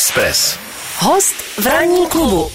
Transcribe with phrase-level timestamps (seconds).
[0.00, 0.58] Express.
[0.98, 2.48] Host v ranní klubu.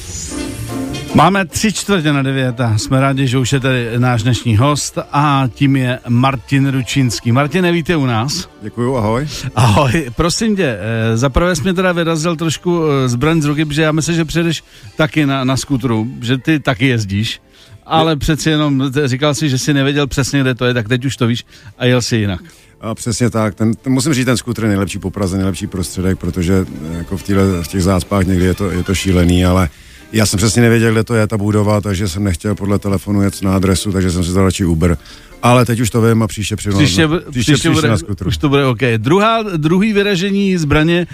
[1.14, 4.98] Máme tři čtvrtě na devět a jsme rádi, že už je tady náš dnešní host
[5.12, 7.32] a tím je Martin Ručínský.
[7.32, 8.50] Martin, víte u nás?
[8.62, 9.28] Děkuju, ahoj.
[9.56, 13.82] Ahoj, prosím tě, eh, zaprvé jsi mě teda vyrazil trošku eh, zbraň z ruky, protože
[13.82, 14.64] já myslím, že přijedeš
[14.98, 17.42] taky na, na skutru, že ty taky jezdíš,
[17.86, 21.18] ale přeci jenom říkal si, že si nevěděl přesně, kde to je, tak teď už
[21.18, 21.46] to víš
[21.78, 22.42] a jel si jinak.
[22.82, 23.56] A přesně tak.
[23.56, 27.18] Ten, ten, musím říct, ten skutr je nejlepší po Praze, nejlepší prostředek, protože eh, jako
[27.18, 29.70] v, týhle, v těch zácpách někdy je to, je to šílený, ale
[30.12, 33.42] já jsem přesně nevěděl, kde to je ta budova, takže jsem nechtěl podle telefonu jet
[33.42, 34.98] na adresu, takže jsem si vzal radši Uber.
[35.42, 38.28] Ale teď už to vím a příště přijdu Příště, na, příště, příště bude, na skutru.
[38.28, 38.80] Už to bude OK.
[38.98, 41.08] Druhá, druhý vyražení zbraně,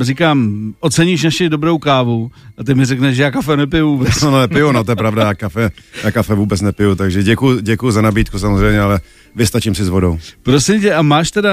[0.00, 4.22] e, říkám, oceníš naši dobrou kávu a ty mi řekneš, že já kafe nepiju vůbec.
[4.22, 5.70] No, no nepiju, no to je pravda, já kafe,
[6.04, 9.00] já kafe vůbec nepiju, takže děkuji děkuji za nabídku samozřejmě, ale
[9.36, 10.18] vystačím si s vodou.
[10.42, 11.50] Prosím tě, a máš teda,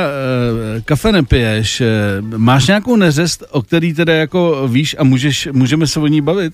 [0.77, 1.87] e, kafe nepiješ, e,
[2.21, 6.53] máš nějakou neřest, o který teda jako víš a můžeš, můžeme se o ní bavit?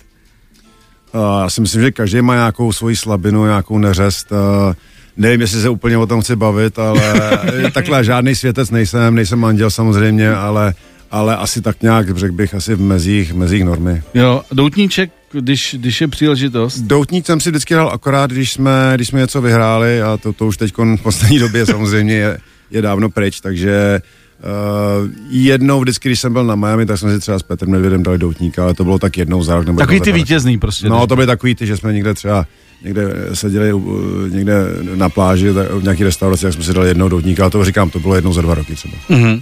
[1.13, 4.31] Uh, já si myslím, že každý má nějakou svoji slabinu, nějakou neřest.
[4.31, 4.73] Uh,
[5.17, 7.01] nevím, jestli se úplně o tom chci bavit, ale
[7.73, 10.73] takhle žádný světec nejsem, nejsem manžel samozřejmě, ale,
[11.11, 14.03] ale asi tak nějak, řekl bych, asi v mezích, mezích normy.
[14.13, 16.79] Jo, doutníček, když, když je příležitost?
[16.79, 20.47] Doutník jsem si vždycky dal akorát, když jsme, když jsme něco vyhráli a to, to
[20.47, 22.37] už teď v poslední době samozřejmě je,
[22.71, 24.01] je dávno pryč, takže
[24.35, 28.03] Uh, jednou vždycky, když jsem byl na Miami, tak jsme si třeba s Petrem Nedvědem
[28.03, 29.65] dali doutníka, ale to bylo tak jednou za rok.
[29.65, 30.89] Nebo takový ty vítězný prostě.
[30.89, 32.45] No, to byly takový ty, že jsme někde třeba
[32.85, 33.81] někde seděli
[34.29, 34.53] někde
[34.95, 37.99] na pláži, v nějaký restauraci, jak jsme si dali jednou doutníka, ale to říkám, to
[37.99, 38.93] bylo jednou za dva roky třeba.
[39.09, 39.33] Uh-huh.
[39.33, 39.41] Uh,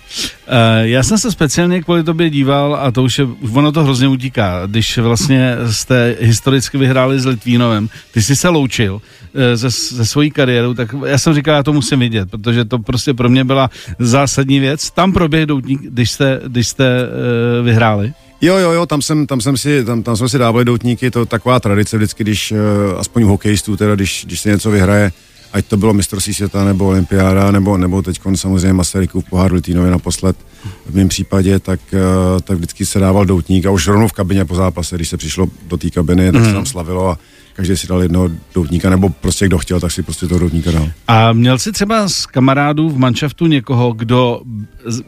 [0.81, 4.65] já jsem se speciálně kvůli tobě díval a to už je, ono to hrozně utíká,
[4.65, 9.01] když vlastně jste historicky vyhráli s Litvínovem, ty jsi se loučil uh,
[9.53, 13.13] ze, ze svojí kariérou, tak já jsem říkal, já to musím vidět, protože to prostě
[13.13, 13.69] pro mě byla
[13.99, 14.91] zásadní věc.
[14.91, 18.13] Tam proběh doutník, když jste, když jste uh, vyhráli.
[18.43, 21.25] Jo, jo, jo, tam jsem, tam jsem si, tam, tam jsme si dávali doutníky, to
[21.25, 22.57] taková tradice vždycky, když, uh,
[22.99, 25.11] aspoň u hokejistů, teda, když, když se něco vyhraje,
[25.53, 30.37] ať to bylo mistrovství světa nebo olympiáda, nebo, nebo teď samozřejmě Masarykův pohár Litínově naposled
[30.85, 31.99] v mém případě, tak, uh,
[32.41, 35.47] tak vždycky se dával doutník a už rovnou v kabině po zápase, když se přišlo
[35.67, 36.45] do té kabiny, tak mm.
[36.45, 36.55] se mhm.
[36.55, 37.17] tam slavilo a
[37.53, 40.89] každý si dal jednoho doutníka, nebo prostě kdo chtěl, tak si prostě toho doutníka dal.
[41.07, 44.41] A měl jsi třeba z kamarádů v manšaftu někoho, kdo,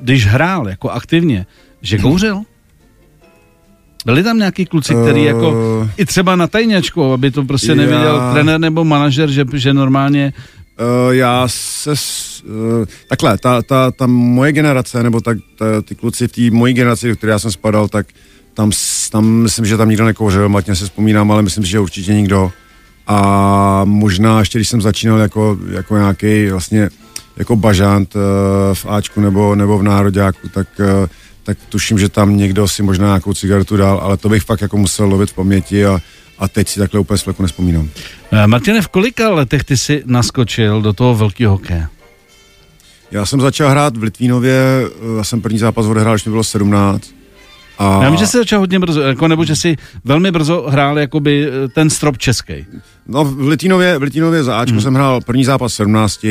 [0.02, 1.46] když hrál jako aktivně,
[1.82, 2.42] že kouřil?
[4.06, 5.56] Byli tam nějaký kluci, který uh, jako
[5.98, 10.34] i třeba na tajňačku, aby to prostě já, neviděl trenér nebo manažer, že, že normálně...
[11.08, 11.92] Uh, já se...
[11.92, 16.74] Uh, takhle, ta, ta, ta moje generace, nebo tak ta, ty kluci v té mojí
[16.74, 18.08] generaci, do které já jsem spadal, tak
[18.54, 18.72] tam,
[19.12, 22.52] tam myslím, že tam nikdo nekouřil, matně se vzpomínám, ale myslím, že určitě nikdo.
[23.08, 26.90] A možná ještě, když jsem začínal jako, jako nějaký vlastně
[27.38, 28.22] jako bažant uh,
[28.74, 31.08] v Ačku nebo, nebo v Nároďáku, tak uh,
[31.46, 34.78] tak tuším, že tam někdo si možná nějakou cigaretu dal, ale to bych fakt jako
[34.78, 36.00] musel lovit v paměti a,
[36.40, 37.90] a teď si takhle úplně z fleku nespomínám.
[38.32, 41.88] Eh, Martine, v kolika letech ty jsi naskočil do toho velkého hokeje?
[43.12, 44.54] Já jsem začal hrát v Litvínově,
[44.86, 47.16] eh, já jsem první zápas odehrál, když mi bylo 17.
[47.78, 48.04] A...
[48.04, 49.76] Já vím, že jsi začal hodně brzo, jako, nebo že jsi
[50.06, 52.66] velmi brzo hrál jakoby eh, ten strop český.
[53.08, 54.82] No v Litvínově, v Litvínově za Ačku hmm.
[54.82, 56.26] jsem hrál první zápas 17,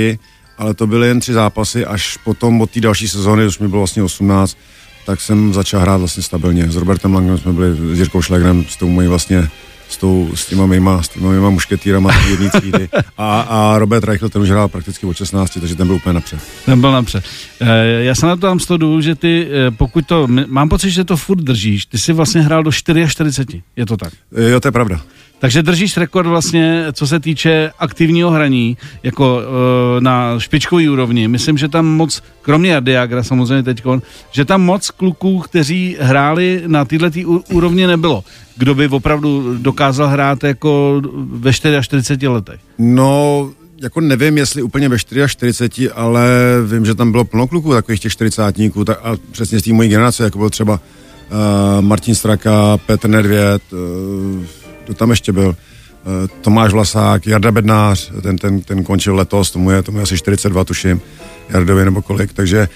[0.58, 3.80] ale to byly jen tři zápasy, až potom od té další sezóny, už mi bylo
[3.80, 4.56] vlastně 18,
[5.06, 6.70] tak jsem začal hrát vlastně stabilně.
[6.70, 9.48] S Robertem Langem jsme byli, s Jirkou Šlegrem, s tou mojí vlastně
[9.88, 12.88] s, tou, s těma mýma, s těma mýma mušketýrama jedný třídy.
[13.18, 16.40] A, a Robert Reichel ten už hrál prakticky od 16, takže ten byl úplně napřed.
[16.64, 17.24] Ten byl napřed.
[17.60, 21.04] E, já se na to tam studu, že ty, e, pokud to, mám pocit, že
[21.04, 24.12] to furt držíš, ty jsi vlastně hrál do 44, je to tak?
[24.36, 25.00] E, jo, to je pravda.
[25.44, 31.28] Takže držíš rekord vlastně, co se týče aktivního hraní, jako e, na špičkový úrovni.
[31.28, 33.82] Myslím, že tam moc, kromě Diagra samozřejmě teď,
[34.30, 38.24] že tam moc kluků, kteří hráli na tyhle tý úrovni nebylo.
[38.56, 42.60] Kdo by opravdu dokázal hrát jako ve 44 letech?
[42.78, 43.50] No,
[43.82, 46.28] jako nevím, jestli úplně ve 44, ale
[46.66, 48.42] vím, že tam bylo plno kluků, takových těch 40
[48.86, 53.62] tak a přesně z té mojí generace, jako byl třeba uh, Martin Straka, Petr Nedvěd,
[53.72, 59.50] uh, kdo tam ještě byl, eh, Tomáš Vlasák, Jarda Bednář, ten, ten, ten končil letos,
[59.50, 61.00] tomu je, tomu je asi 42, tuším,
[61.48, 62.68] Jardovi nebo kolik, takže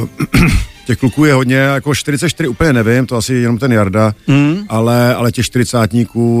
[0.00, 0.08] uh,
[0.86, 4.64] těch kluků je hodně, jako 44 úplně nevím, to asi jenom ten Jarda, mm.
[4.68, 5.94] ale, ale těch 40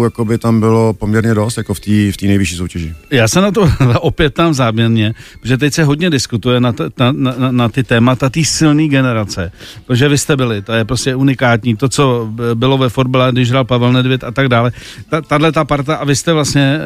[0.04, 2.94] jako by tam bylo poměrně dost, jako v té v nejvyšší soutěži.
[3.10, 3.70] Já se na to
[4.00, 8.30] opět tam záměrně, protože teď se hodně diskutuje na, t, na, na, na ty témata
[8.30, 9.52] té silné generace,
[9.86, 13.64] protože vy jste byli, to je prostě unikátní, to, co bylo ve fotbale, když hrál
[13.64, 14.72] Pavel Nedvěd a tak dále,
[15.08, 16.80] ta, tahle ta parta, a vy jste vlastně e,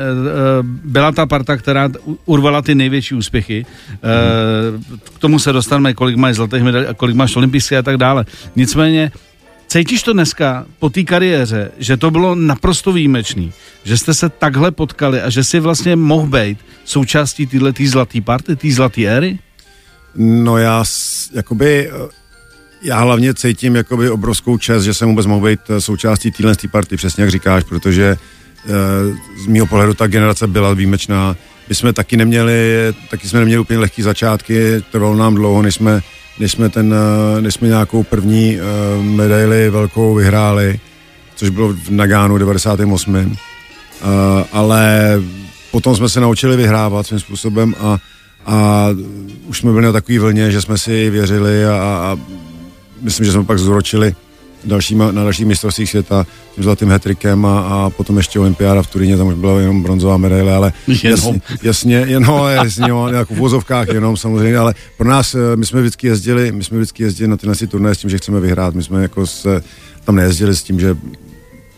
[0.62, 1.88] byla ta parta, která
[2.24, 3.66] urvala ty největší úspěchy,
[4.02, 4.84] mm.
[5.14, 8.24] k tomu se dostaneme, kolik mají zlatých medailí a kolik máš olympijské a tak dále.
[8.56, 9.12] Nicméně
[9.68, 13.52] Cítíš to dneska po té kariéře, že to bylo naprosto výjimečný,
[13.84, 18.56] že jste se takhle potkali a že si vlastně mohl být součástí téhle zlaté party,
[18.56, 19.38] té zlaté éry?
[20.16, 20.84] No já,
[21.34, 21.90] jakoby,
[22.82, 26.96] já hlavně cítím jakoby obrovskou čest, že jsem vůbec mohl být eh, součástí téhle party,
[26.96, 28.68] přesně jak říkáš, protože eh,
[29.44, 31.36] z mého pohledu ta generace byla výjimečná.
[31.68, 36.00] My jsme taky neměli, taky jsme neměli úplně lehký začátky, trvalo nám dlouho, než jsme,
[36.40, 38.58] než jsme, ten, eh, než jsme nějakou první
[39.00, 40.80] medaili velkou vyhráli,
[41.34, 43.36] což bylo v Nagánu 98.
[44.52, 45.14] ale
[45.70, 47.98] potom jsme se naučili vyhrávat svým způsobem a,
[48.46, 48.88] a
[49.46, 52.16] už jsme byli na takový vlně, že jsme si věřili a, a
[53.02, 54.14] myslím, že jsme pak zúročili
[54.64, 59.16] dalšíma, na dalších mistrovstvích světa tím zlatým hetrikem a, a potom ještě olympiáda v Turíně,
[59.16, 60.72] tam už byla jenom bronzová medaile, ale
[61.02, 65.66] jasně, jasně jenom, jasně, jo, jako v vozovkách jenom samozřejmě, ale pro nás, eh, my
[65.66, 68.74] jsme vždycky jezdili, my jsme vždycky jezdili na tyhle turné s tím, že chceme vyhrát,
[68.74, 69.62] my jsme jako se
[70.04, 70.96] tam nejezdili s tím, že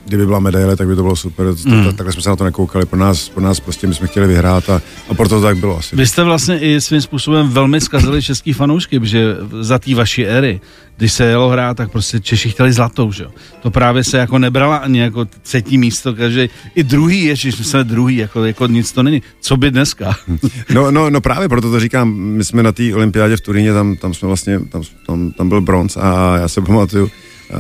[0.07, 1.47] kdyby byla medaile, tak by to bylo super.
[1.65, 1.85] Mm.
[1.85, 2.87] Takhle jsme se na to nekoukali.
[2.87, 5.79] Pro nás, pro nás prostě my jsme chtěli vyhrát a, a proto to tak bylo
[5.79, 5.97] asi.
[5.97, 10.61] Vy jste vlastně i svým způsobem velmi zkazili český fanoušky, že za té vaší éry,
[10.97, 13.27] když se jelo hrát, tak prostě Češi chtěli zlatou, že
[13.63, 17.85] To právě se jako nebrala ani jako třetí místo, takže i druhý je, že jsme
[17.85, 19.23] druhý, jako, jako nic to není.
[19.41, 20.17] Co by dneska?
[20.75, 23.97] No, no, no právě proto to říkám, my jsme na té olympiádě v Turíně, tam,
[23.97, 27.11] tam jsme vlastně, tam, tam, tam byl bronz a já se pamatuju,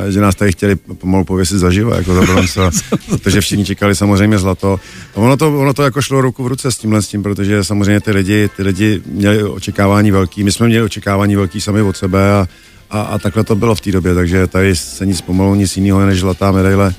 [0.09, 2.61] že nás tady chtěli pomalu pověsit zaživa, jako za bronze,
[3.09, 4.81] protože všichni čekali samozřejmě zlato.
[5.15, 7.65] A ono to, ono to jako šlo ruku v ruce s tímhle s tím, protože
[7.65, 11.97] samozřejmě ty lidi, ty lidi měli očekávání velký, my jsme měli očekávání velký sami od
[11.97, 12.49] sebe a,
[12.91, 16.07] a, a takhle to bylo v té době, takže tady se nic pomalu, nic jiného
[16.07, 16.95] než zlatá medaile uh,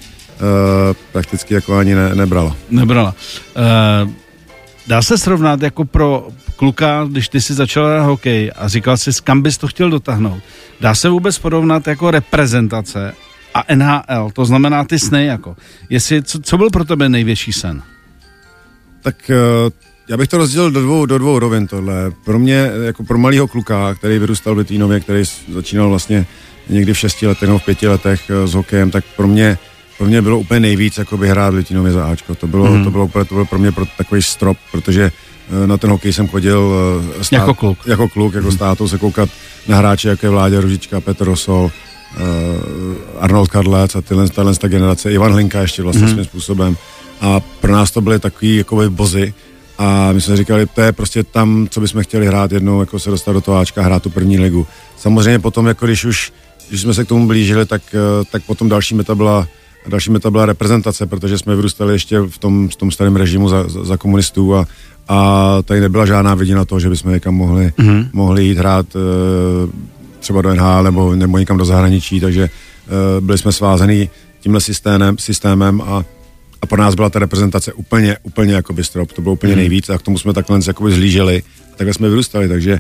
[1.12, 2.56] prakticky jako ani ne, nebrala.
[2.70, 3.16] Nebrala.
[4.04, 4.12] Uh,
[4.88, 6.28] dá se srovnat jako pro
[6.62, 10.44] kluka, když ty si začal na hokej a říkal jsi, kam bys to chtěl dotáhnout.
[10.82, 13.14] Dá se vůbec porovnat jako reprezentace
[13.54, 15.56] a NHL, to znamená ty sny jako.
[15.90, 17.82] Jestli, co, co byl pro tebe největší sen?
[19.02, 19.72] Tak uh,
[20.10, 22.12] já bych to rozdělil do dvou, do dvou rovin tohle.
[22.26, 25.24] Pro mě, jako pro malého kluka, který vyrůstal v Litvínově, který
[25.54, 26.26] začínal vlastně
[26.70, 29.58] někdy v šesti letech nebo v pěti letech uh, s hokejem, tak pro mě
[29.98, 32.36] pro mě bylo úplně nejvíc jako vyhrát v Litvínově za Ačko.
[32.36, 32.84] To bylo, mm.
[32.84, 35.12] to bylo, to bylo pro mě pro takový strop, protože Eh,
[35.66, 36.74] na ten hokej jsem chodil
[37.20, 38.56] eh, stát, jako kluk, jako, kluk, jako hmm.
[38.56, 39.30] státou se koukat
[39.68, 42.22] na hráče, jako je Vládě Ružička, Petr Rosol, uh,
[43.20, 46.14] Arnold Karlec a tyhle, tahle ta generace, Ivan Hlinka ještě vlastně mm.
[46.14, 46.78] svým způsobem.
[47.22, 49.34] A pro nás to byly takový jako bozy.
[49.78, 53.10] A my jsme říkali, to je prostě tam, co bychom chtěli hrát jednou, jako se
[53.10, 54.68] dostat do toho Ačka, hrát tu první ligu.
[54.98, 56.34] Samozřejmě potom, jako když už,
[56.70, 57.82] když jsme se k tomu blížili, tak,
[58.32, 59.48] tak potom další meta byla
[59.88, 63.70] další meta byla reprezentace, protože jsme vyrůstali ještě v tom, v tom starém režimu za,
[63.70, 64.68] za, za komunistů a,
[65.08, 68.10] a tady nebyla žádná vidina toho, že bychom někam mohli, mm-hmm.
[68.14, 69.00] mohli jít hrát e,
[70.20, 75.18] třeba do NHL nebo, nebo někam do zahraničí, takže e, byli jsme svázaný tímhle systémem,
[75.18, 76.06] systémem a,
[76.62, 79.58] a pro nás byla ta reprezentace úplně, úplně jako strop, to bylo úplně mm-hmm.
[79.58, 81.44] nejvíc a k tomu jsme takhle jakoby zlíželi,
[81.76, 82.80] takhle jsme vyrůstali, takže e,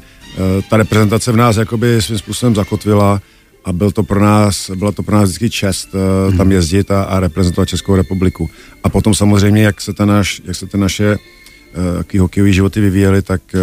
[0.69, 3.21] ta reprezentace v nás jakoby svým způsobem zakotvila
[3.65, 7.03] a byl to pro nás, byla to pro nás vždycky čest uh, tam jezdit a,
[7.03, 8.49] a reprezentovat Českou republiku.
[8.83, 12.81] A potom samozřejmě, jak se, ta naš, jak se ty naše uh, jaký hokejové životy
[12.81, 13.61] vyvíjely, tak uh,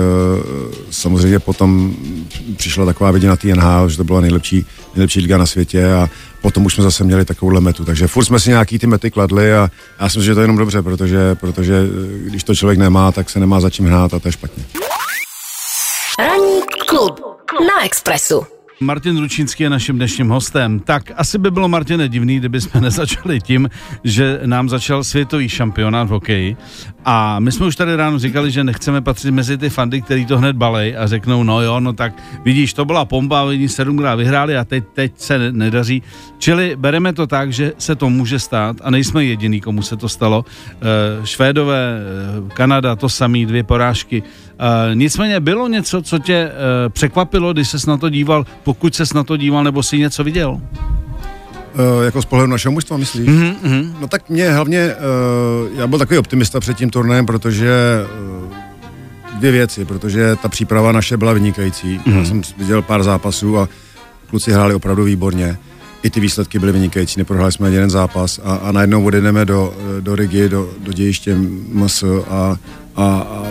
[0.90, 1.96] samozřejmě potom
[2.56, 6.10] přišla taková vidina té NHL, že to byla nejlepší, nejlepší liga na světě a
[6.42, 7.84] potom už jsme zase měli takovou metu.
[7.84, 9.70] Takže furt jsme si nějaký ty mety kladli a
[10.00, 11.86] já si myslím, že to je jenom dobře, protože, protože
[12.24, 14.64] když to člověk nemá, tak se nemá za čím hrát a to je špatně.
[16.18, 17.20] Ranní klub
[17.50, 18.57] na Expressu.
[18.80, 20.80] Martin Ručínský je naším dnešním hostem.
[20.80, 23.70] Tak asi by bylo, Martine, divný, kdyby jsme nezačali tím,
[24.04, 26.56] že nám začal světový šampionát v hokeji.
[27.04, 30.38] A my jsme už tady ráno říkali, že nechceme patřit mezi ty fandy, který to
[30.38, 32.12] hned balej a řeknou, no jo, no tak
[32.44, 36.02] vidíš, to byla pompa, oni sedmkrát vyhráli a teď, teď se nedaří.
[36.38, 40.08] Čili bereme to tak, že se to může stát a nejsme jediný, komu se to
[40.08, 40.44] stalo.
[41.22, 44.22] E, Švédové, eh, Kanada, to samý, dvě porážky.
[44.58, 49.12] E, nicméně bylo něco, co tě e, překvapilo, když ses na to díval, pokud ses
[49.12, 50.60] na to díval, nebo si něco viděl?
[51.78, 53.28] Uh, jako z pohledu našeho mužstva, myslíš?
[53.28, 53.94] Mm-hmm.
[54.00, 57.70] No tak mě hlavně, uh, já byl takový optimista před tím turnajem, protože
[58.46, 58.54] uh,
[59.38, 61.98] dvě věci, protože ta příprava naše byla vynikající.
[61.98, 62.18] Mm-hmm.
[62.18, 63.68] Já jsem viděl pár zápasů a
[64.30, 65.58] kluci hráli opravdu výborně.
[66.02, 70.16] I ty výsledky byly vynikající, neprohráli jsme jeden zápas a, a najednou odjedeme do, do
[70.16, 71.36] Rigi, do, do dějiště
[71.72, 72.56] MS a,
[72.96, 73.42] a, a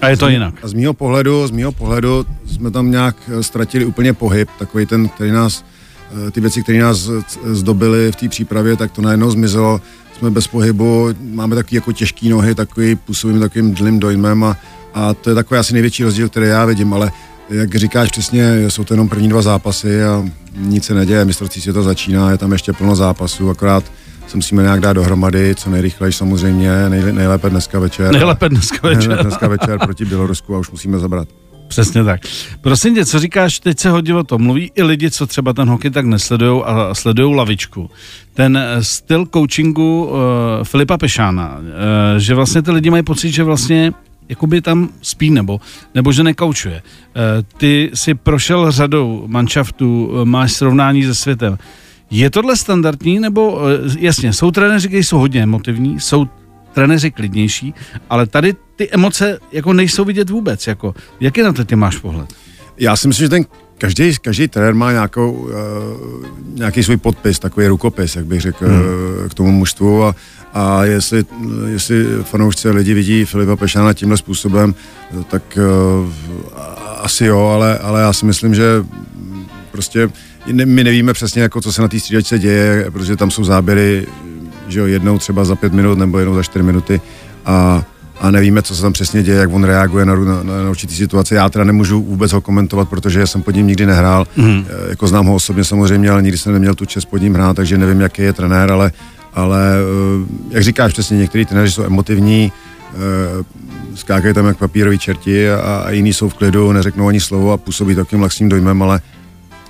[0.00, 0.54] a je to jinak.
[0.62, 4.86] A z mého pohledu, z mýho pohledu jsme tam nějak eh, ztratili úplně pohyb, takový
[4.86, 5.64] ten, který nás,
[6.26, 7.10] eh, ty věci, které nás
[7.44, 9.80] zdobily v té přípravě, tak to najednou zmizelo.
[10.18, 14.56] Jsme bez pohybu, máme taky jako těžké nohy, takový působím takovým dlým dojmem a,
[14.94, 17.12] a to je takový asi největší rozdíl, který já vidím, ale
[17.50, 20.24] jak říkáš přesně, jsou to jenom první dva zápasy a
[20.56, 23.84] nic se neděje, mistrovství světa začíná, je tam ještě plno zápasů, akorát
[24.28, 28.12] se musíme nějak dát dohromady, co nejrychleji samozřejmě, nejle, nejlépe dneska večer.
[28.12, 29.08] Nejlépe dneska večer.
[29.08, 31.28] Nejlépe dneska večer proti Bělorusku a už musíme zabrat.
[31.68, 32.20] Přesně tak.
[32.60, 35.68] Prosím tě, co říkáš, teď se hodně o tom mluví i lidi, co třeba ten
[35.68, 37.90] hokej tak nesledují a sledují lavičku.
[38.34, 40.16] Ten eh, styl coachingu uh,
[40.64, 41.64] Filipa Pešána, uh,
[42.18, 43.92] že vlastně ty lidi mají pocit, že vlastně
[44.28, 45.60] jakoby tam spí nebo,
[45.94, 46.82] nebo že nekaučuje.
[46.82, 47.22] Uh,
[47.58, 51.58] ty si prošel řadou manšaftů, uh, máš srovnání se světem.
[52.10, 53.60] Je tohle standardní, nebo uh,
[53.98, 56.26] jasně, jsou trenéři, kteří jsou hodně emotivní, jsou
[56.72, 57.74] trenéři klidnější,
[58.10, 60.66] ale tady ty emoce jako nejsou vidět vůbec.
[60.66, 60.94] Jako.
[61.20, 62.32] Jaký na to ty máš pohled?
[62.78, 63.44] Já si myslím, že ten
[63.78, 65.50] každý, každý trenér má nějakou, uh,
[66.54, 68.80] nějaký svůj podpis, takový rukopis, jak bych řekl, hmm.
[68.80, 70.14] uh, k tomu mužstvu a,
[70.52, 71.24] a jestli,
[71.66, 74.74] jestli fanoušci lidi vidí Filipa Pešana tímhle způsobem,
[75.30, 75.58] tak
[76.02, 76.12] uh,
[76.96, 78.64] asi jo, ale, ale já si myslím, že
[79.70, 80.10] prostě
[80.52, 84.06] my nevíme přesně, jako co se na té střídačce děje, protože tam jsou záběry
[84.68, 87.00] že jo, jednou třeba za pět minut nebo jednou za čtyři minuty
[87.46, 87.82] a,
[88.20, 90.94] a nevíme, co se tam přesně děje, jak on reaguje na, na, na, na určitý
[90.94, 91.34] situace.
[91.34, 94.26] Já teda nemůžu vůbec ho komentovat, protože jsem pod ním nikdy nehrál.
[94.36, 94.64] Mm.
[94.88, 97.78] Jako znám ho osobně samozřejmě, ale nikdy jsem neměl tu čest pod ním hrát, takže
[97.78, 98.92] nevím, jaký je trenér, ale,
[99.34, 103.44] ale eh, jak říkáš přesně, některý trenéři jsou emotivní, eh,
[103.94, 107.56] skákají tam jak papíroví čerti a, a jiní jsou v klidu, neřeknou ani slovo a
[107.56, 109.00] působí takým laxním dojmem, ale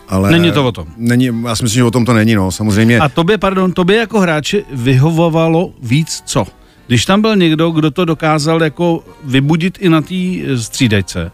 [0.09, 0.87] ale není to o tom.
[0.97, 2.99] Není, já si myslím, že o tom to není, no, samozřejmě.
[2.99, 6.47] A tobě, pardon, tobě jako hráči vyhovovalo víc co?
[6.87, 10.15] Když tam byl někdo, kdo to dokázal jako vybudit i na té
[10.57, 11.31] střídečce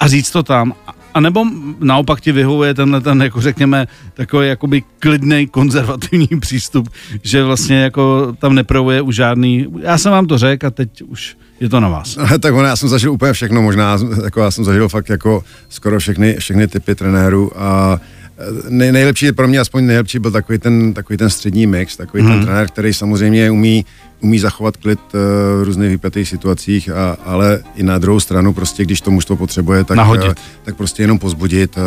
[0.00, 0.74] a říct to tam,
[1.14, 1.44] a nebo
[1.80, 6.88] naopak ti vyhovuje tenhle ten, jako řekněme, takový jakoby klidný konzervativní přístup,
[7.22, 11.36] že vlastně jako tam neprojuje už žádný, já jsem vám to řekl a teď už
[11.60, 12.18] je to na vás.
[12.40, 15.98] tak ono, já jsem zažil úplně všechno možná, jako já jsem zažil fakt jako skoro
[15.98, 18.13] všechny, všechny typy trenérů a e,
[18.68, 22.32] nej, nejlepší, pro mě aspoň nejlepší byl takový ten, takový ten střední mix, takový hmm.
[22.32, 22.46] ten mhm.
[22.46, 23.86] trenér, který samozřejmě umí,
[24.20, 25.20] umí zachovat klid uh,
[25.60, 29.84] v různých vypjatých situacích, a, ale i na druhou stranu prostě, když to mužstvo potřebuje,
[29.84, 30.32] tak, uh,
[30.64, 31.82] tak prostě jenom pozbudit, uh,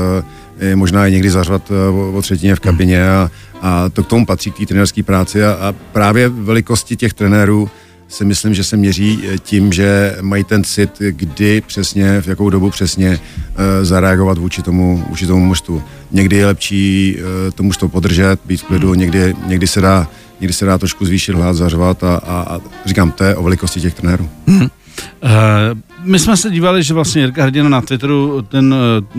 [0.75, 1.71] možná i někdy zařvat
[2.13, 3.11] o třetině v kabině hmm.
[3.11, 7.13] a, a to k tomu patří k té trenérské práci a, a právě velikosti těch
[7.13, 7.69] trenérů
[8.07, 12.49] si myslím, že se měří eh, tím, že mají ten cit, kdy přesně, v jakou
[12.49, 15.83] dobu přesně uh, zareagovat vůči tomu, vůči tomu mužstvu.
[16.11, 20.07] Někdy je lepší uh, to mužstvo podržet, být v klidu, někdy, někdy se dá
[20.39, 23.81] někdy se dá trošku zvýšit hlad, zařvat a, a, a říkám, to je o velikosti
[23.81, 24.29] těch trenérů.
[24.47, 24.61] Hmm.
[24.61, 24.69] Uh,
[26.07, 28.75] my jsme se dívali, že vlastně Jirka Hrdina na Twitteru, ten,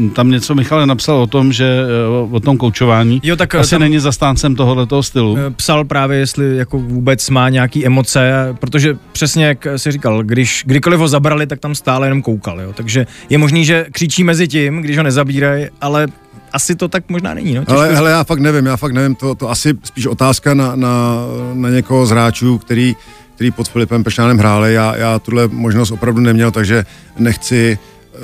[0.07, 3.21] eh, tam něco Michal napsal o tom, že eh, o tom koučování.
[3.23, 5.37] Jo, tak asi tam, není zastáncem tohoto stylu.
[5.38, 10.62] Eh, psal právě, jestli jako vůbec má nějaký emoce, protože přesně jak si říkal, když
[10.66, 12.73] kdykoliv ho zabrali, tak tam stále jenom koukal, jo.
[12.73, 16.07] Takže je možný, že křičí mezi tím, když ho nezabírají, ale
[16.52, 17.54] asi to tak možná není.
[17.54, 17.64] No?
[17.66, 21.16] Ale hele, já fakt nevím, já fakt nevím, to, to asi spíš otázka na, na,
[21.54, 22.97] na někoho z hráčů, který
[23.38, 24.75] který pod Filipem Pešánem hráli.
[24.75, 26.85] Já, já tuhle možnost opravdu neměl, takže
[27.18, 27.78] nechci,
[28.14, 28.18] eh,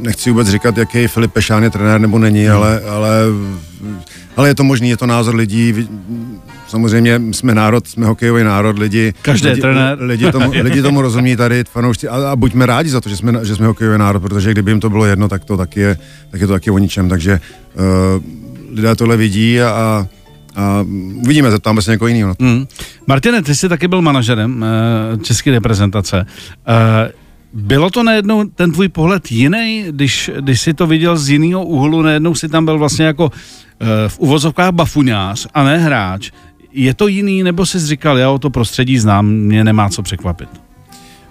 [0.00, 2.56] nechci vůbec říkat, jaký Filip Pešán je trenér nebo není, hmm.
[2.56, 3.10] ale, ale,
[4.36, 5.88] ale je to možný, je to názor lidí.
[6.68, 9.98] Samozřejmě jsme národ, jsme hokejový národ, lidi, Každý lidi, trenér.
[10.00, 13.44] lidi, tomu, lidi tomu rozumí tady, fanoušci, a, a, buďme rádi za to, že jsme,
[13.44, 15.98] že jsme hokejový národ, protože kdyby jim to bylo jedno, tak to taky je,
[16.30, 17.40] tak je to taky o ničem, takže
[17.74, 18.22] uh,
[18.70, 20.06] lidé tohle vidí a, a
[20.56, 20.84] a
[21.14, 22.34] uvidíme, zeptáme se někoho jiného.
[22.38, 22.66] Mm.
[23.06, 24.64] Martine, ty jsi taky byl manažerem
[25.16, 26.26] uh, české reprezentace.
[26.68, 26.74] Uh,
[27.52, 32.02] bylo to najednou ten tvůj pohled jiný, když, když jsi to viděl z jiného úhlu,
[32.02, 33.30] najednou si tam byl vlastně jako uh,
[34.08, 36.30] v uvozovkách bafuňář a ne hráč.
[36.72, 40.48] Je to jiný, nebo jsi říkal, já o to prostředí znám, mě nemá co překvapit?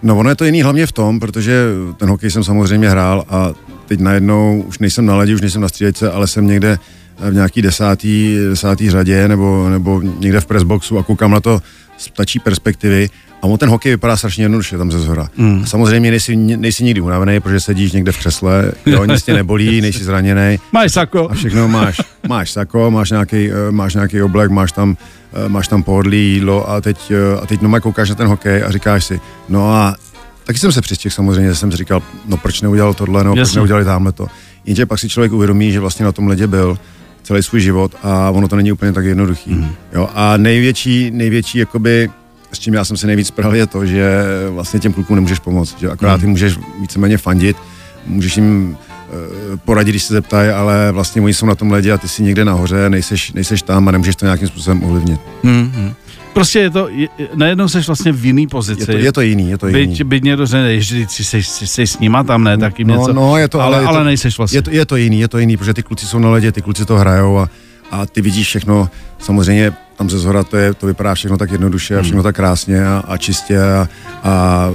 [0.03, 1.65] No ono je to jiný hlavně v tom, protože
[1.97, 3.49] ten hokej jsem samozřejmě hrál a
[3.85, 6.79] teď najednou už nejsem na ledě, už nejsem na střídečce, ale jsem někde
[7.19, 11.61] v nějaký desátý, desátý řadě nebo, nebo někde v pressboxu a koukám na to
[11.97, 13.09] z ptačí perspektivy
[13.41, 15.29] a on ten hokej vypadá strašně jednoduše tam ze zhora.
[15.37, 15.61] Mm.
[15.63, 19.81] A samozřejmě nejsi, nejsi nikdy unavený, protože sedíš někde v křesle, jo, nic tě nebolí,
[19.81, 20.59] nejsi zraněný.
[20.71, 21.29] Máš sako.
[21.31, 22.01] A všechno máš.
[22.27, 24.97] Máš sako, máš nějaký, eh, máš nějaký oblek, máš tam,
[25.33, 28.63] eh, máš tam pohodlí, jídlo a teď, eh, a teď no koukáš na ten hokej
[28.63, 29.19] a říkáš si,
[29.49, 29.95] no a
[30.43, 33.85] taky jsem se přistěh samozřejmě, jsem si říkal, no proč neudělal tohle, no proč neudělali
[33.85, 34.27] tamhle to.
[34.65, 36.77] Jenže pak si člověk uvědomí, že vlastně na tom ledě byl
[37.25, 39.53] celý svůj život a ono to není úplně tak jednoduchý.
[39.53, 39.71] Mm.
[39.93, 42.09] Jo, a největší, největší jakoby
[42.51, 45.79] s čím já jsem se nejvíc pral, je to, že vlastně těm klukům nemůžeš pomoct,
[45.79, 46.29] že akorát mm.
[46.29, 47.57] můžeš víceméně fandit,
[48.05, 51.97] můžeš jim uh, poradit, když se zeptají, ale vlastně oni jsou na tom ledě a
[51.97, 55.19] ty jsi někde nahoře, nejseš, nejseš tam a nemůžeš to nějakým způsobem ovlivnit.
[55.43, 55.93] Mm-hmm.
[56.35, 58.81] Prostě je to, je, najednou seš vlastně v jiný pozici.
[58.81, 59.87] Je to, je to jiný, je to jiný.
[59.87, 62.87] Byť, byť někdo řekne, ježdí, si jsi, jsi, jsi s nima tam, ne, tak jim
[62.87, 63.13] no, něco.
[63.13, 64.57] no, je to, ale, ale, je ale to, nejseš vlastně.
[64.57, 66.61] Je to, je to jiný, je to jiný, protože ty kluci jsou na ledě, ty
[66.61, 67.49] kluci to hrajou a,
[67.91, 68.89] a ty vidíš všechno,
[69.19, 72.87] samozřejmě tam ze zhora to, je, to vypadá všechno tak jednoduše a všechno tak krásně
[72.87, 73.87] a, a čistě a,
[74.23, 74.65] a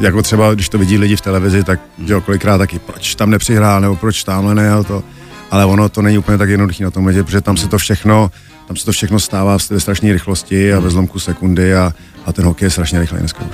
[0.00, 3.80] jako třeba, když to vidí lidi v televizi, tak jo, kolikrát taky, proč tam nepřihrál,
[3.80, 5.02] nebo proč tamhle nejel to,
[5.50, 8.30] ale ono to není úplně tak jednoduché na tom ledě, protože tam se to všechno,
[8.68, 11.92] tam se to všechno stává ve strašné rychlosti a ve zlomku sekundy a,
[12.26, 13.44] a ten hokej je strašně rychlý dneska.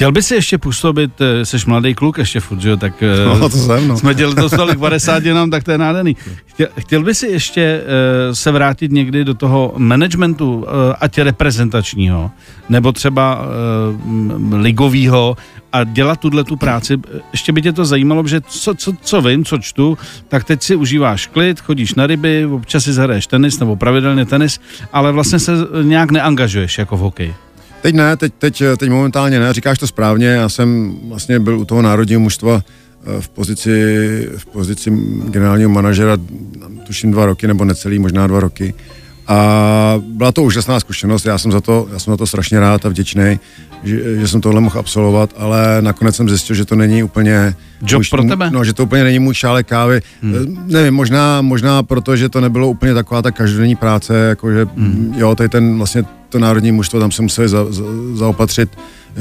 [0.00, 3.24] Chtěl by si ještě působit, eh, jsi mladý kluk ještě furt, že jo, tak eh,
[3.24, 3.98] No, to jsem, no.
[3.98, 6.16] jsme dělali to tolik 50 jenom, tak to je nádherný.
[6.46, 10.66] Chtěl, chtěl by si ještě uh, se vrátit někdy do toho managementu,
[11.00, 12.30] ať reprezentačního,
[12.68, 13.44] nebo třeba
[14.52, 15.36] ligového
[15.72, 16.98] a dělat tuhle tu práci.
[17.32, 20.76] Ještě by tě to zajímalo, že co, co, co vím, co čtu, tak teď si
[20.76, 24.60] užíváš klid, chodíš na ryby, občas si zahraješ tenis nebo pravidelně tenis,
[24.92, 25.52] ale vlastně se
[25.82, 27.34] nějak neangažuješ jako v hokeji.
[27.82, 31.64] Teď ne, teď, teď, teď momentálně ne, říkáš to správně, já jsem vlastně byl u
[31.64, 32.62] toho národního mužstva
[33.20, 34.90] v pozici, v pozici
[35.28, 36.16] generálního manažera,
[36.86, 38.74] tuším dva roky, nebo necelý, možná dva roky.
[39.26, 42.86] A byla to úžasná zkušenost, já jsem za to, já jsem za to strašně rád
[42.86, 43.40] a vděčný,
[43.84, 47.54] že, že jsem tohle mohl absolvovat, ale nakonec jsem zjistil, že to není úplně...
[47.86, 48.50] Job můj, pro tebe?
[48.50, 50.02] No, že to úplně není můj šálek kávy.
[50.22, 50.64] Hmm.
[50.66, 55.14] Nevím, možná, možná proto, že to nebylo úplně taková ta každodenní práce, jakože hmm.
[55.16, 57.84] jo, tady ten vlastně to národní mužstvo, tam se museli za, za,
[58.14, 58.78] zaopatřit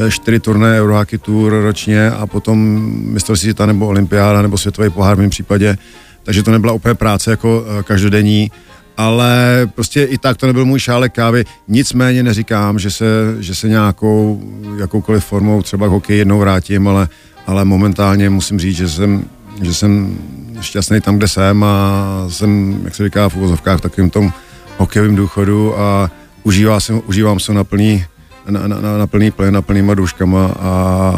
[0.10, 2.60] čtyři turné Eurohockey Tour ročně a potom
[3.04, 5.78] mistrovství světa nebo olympiáda nebo světový pohár v mém případě,
[6.24, 8.51] takže to nebyla úplně práce jako každodenní,
[8.98, 11.46] ale prostě i tak to nebyl můj šálek kávy.
[11.68, 13.06] Nicméně neříkám, že se,
[13.39, 14.44] že se nějakou,
[14.80, 17.08] jakoukoliv formou třeba k hokeji jednou vrátím, ale,
[17.48, 19.25] ale momentálně musím říct, že jsem,
[19.62, 20.18] že jsem
[20.62, 24.34] šťastný tam, kde jsem a jsem, jak se říká v uvozovkách, v takovém tom
[24.78, 26.12] hokejovém důchodu a
[26.43, 28.05] užívám se, užívám se na plný,
[28.50, 31.13] na, na, na, na plný plyn, na plnýma duškama a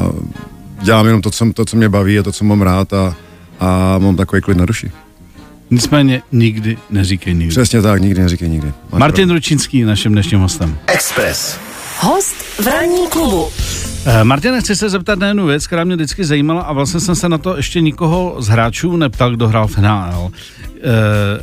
[0.81, 3.15] dělám jenom to co, to, co mě baví a to, co mám rád a,
[3.59, 4.91] a mám takový klid na duši.
[5.71, 7.49] Nicméně nikdy neříkej nikdy.
[7.49, 8.67] Přesně tak, nikdy neříkej nikdy.
[8.67, 9.33] Máš Martin pravdu.
[9.33, 10.77] Ručínský, naším dnešním hostem.
[10.87, 11.57] Express.
[11.99, 13.47] Host v ranní klubu.
[14.07, 17.15] Uh, Martin, chci se zeptat na jednu věc, která mě vždycky zajímala a vlastně jsem
[17.15, 20.21] se na to ještě nikoho z hráčů neptal, kdo hrál NHL.
[20.21, 20.31] Uh,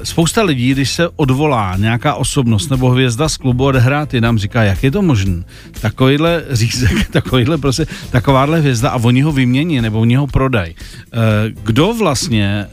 [0.02, 4.82] spousta lidí, když se odvolá nějaká osobnost nebo hvězda z klubu odehrát nám říká, jak
[4.82, 5.42] je to možné.
[5.80, 10.74] Takovýhle řízek, takovýhle prostě, takováhle hvězda a oni ho vymění nebo oni ho prodají.
[10.74, 11.20] Uh,
[11.62, 12.66] kdo vlastně,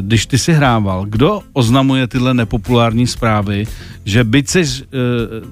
[0.00, 3.66] když ty si hrával, kdo oznamuje tyhle nepopulární zprávy,
[4.04, 4.82] že byť seš,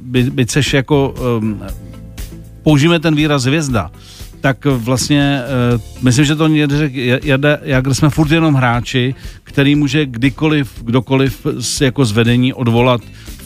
[0.02, 1.62] by, byť seš jako um,
[2.68, 3.90] použijeme ten výraz hvězda,
[4.40, 5.40] tak vlastně
[5.74, 6.90] uh, myslím, že to někde
[7.22, 11.46] jede, jak jsme furt jenom hráči, který může kdykoliv, kdokoliv
[11.80, 13.00] jako zvedení odvolat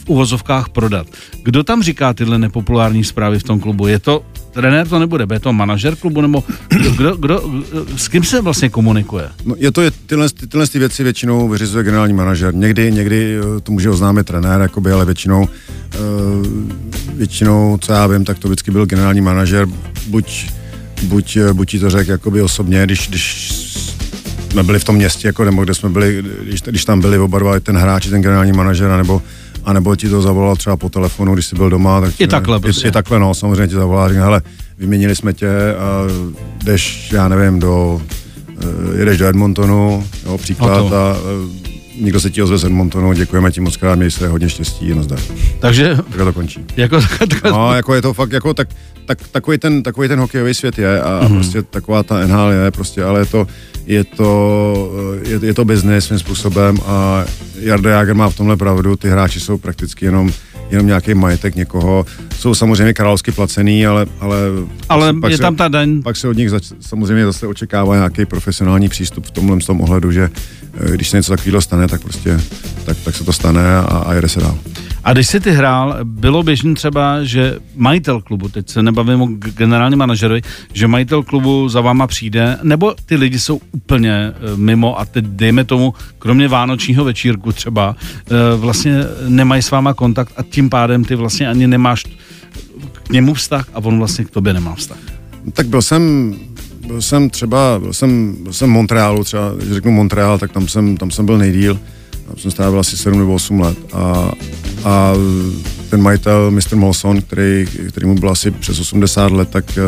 [0.04, 1.06] v uvozovkách prodat.
[1.42, 3.86] Kdo tam říká tyhle nepopulární zprávy v tom klubu?
[3.86, 6.44] Je to trenér to nebude, je to manažer klubu, nebo
[6.96, 7.42] kdo, kdo,
[7.96, 9.28] s kým se vlastně komunikuje?
[9.44, 12.54] No, je to, je, tyhle, tyhle ty věci většinou vyřizuje generální manažer.
[12.54, 15.48] Někdy, někdy to může oznámit trenér, jakoby, ale většinou,
[17.14, 19.68] většinou, co já vím, tak to vždycky byl generální manažer,
[20.06, 20.46] buď,
[21.02, 23.52] buď, buď ti to řekl jakoby osobně, když, když
[24.50, 27.38] jsme byli v tom městě, jako, nebo kde jsme byli, když, když tam byli oba
[27.38, 29.22] dva, ten hráč, ten generální manažer, nebo
[29.64, 32.00] a nebo ti to zavolal třeba po telefonu, když jsi byl doma.
[32.00, 32.86] Tak I takhle prostě.
[32.86, 34.42] I, I takhle, no, samozřejmě ti zavolal, říká, hele,
[34.78, 36.02] vyměnili jsme tě a
[36.64, 38.02] jdeš, já nevím, do,
[38.64, 41.61] uh, jedeš do Edmontonu, jo, příklad, a, uh,
[42.00, 45.18] někdo se ti ozve z Edmontonu, děkujeme ti moc krát, měj se hodně štěstí, nazdar.
[45.60, 45.96] Takže...
[45.96, 46.64] Takhle to končí.
[46.76, 47.50] Jako, takhle...
[47.50, 48.68] No, jako je to fakt, jako tak,
[49.06, 51.34] tak takový, ten, takový ten hokejový svět je a mm-hmm.
[51.34, 53.46] prostě taková ta NHL je prostě, ale je to,
[53.86, 57.24] je to, je, je to business svým způsobem a
[57.58, 60.32] Jarda Jager má v tomhle pravdu, ty hráči jsou prakticky jenom
[60.72, 62.06] jenom nějaký majetek někoho.
[62.38, 64.06] Jsou samozřejmě královsky placený, ale...
[64.20, 64.36] Ale,
[64.88, 66.02] ale pak je se, tam ta daň.
[66.02, 69.80] Pak se od nich zač, samozřejmě zase očekává nějaký profesionální přístup v tomhle v tom
[69.80, 70.30] ohledu, že
[70.90, 72.40] když se něco takového stane, tak prostě
[72.84, 74.58] tak, tak se to stane a, a jede se dál.
[75.04, 79.26] A když jsi ty hrál, bylo běžný třeba, že majitel klubu, teď se nebavím o
[79.26, 85.04] generálním manažerovi, že majitel klubu za váma přijde, nebo ty lidi jsou úplně mimo a
[85.04, 87.96] teď dejme tomu, kromě vánočního večírku třeba,
[88.56, 92.04] vlastně nemají s váma kontakt a tím pádem ty vlastně ani nemáš
[93.02, 94.98] k němu vztah a on vlastně k tobě nemá vztah.
[95.52, 96.34] Tak byl jsem
[96.86, 100.68] byl jsem třeba, byl jsem, byl jsem v Montrealu, třeba, když řeknu Montreal, tak tam
[100.68, 101.78] jsem, tam jsem byl nejdíl.
[102.32, 103.78] Tam jsem strávil asi 7 nebo 8 let.
[103.92, 104.32] A,
[104.84, 105.12] a
[105.90, 106.76] ten majitel, Mr.
[106.76, 109.78] Molson, který, který mu byl asi přes 80 let, tak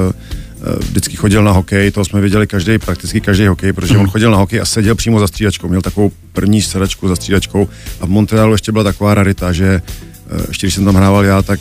[0.78, 4.36] vždycky chodil na hokej, to jsme viděli každý, prakticky každý hokej, protože on chodil na
[4.36, 7.68] hokej a seděl přímo za střídačkou, měl takovou první sedačku za střídačkou
[8.00, 9.82] a v Montrealu ještě byla taková rarita, že
[10.30, 11.60] eh, ještě když jsem tam hrával já, tak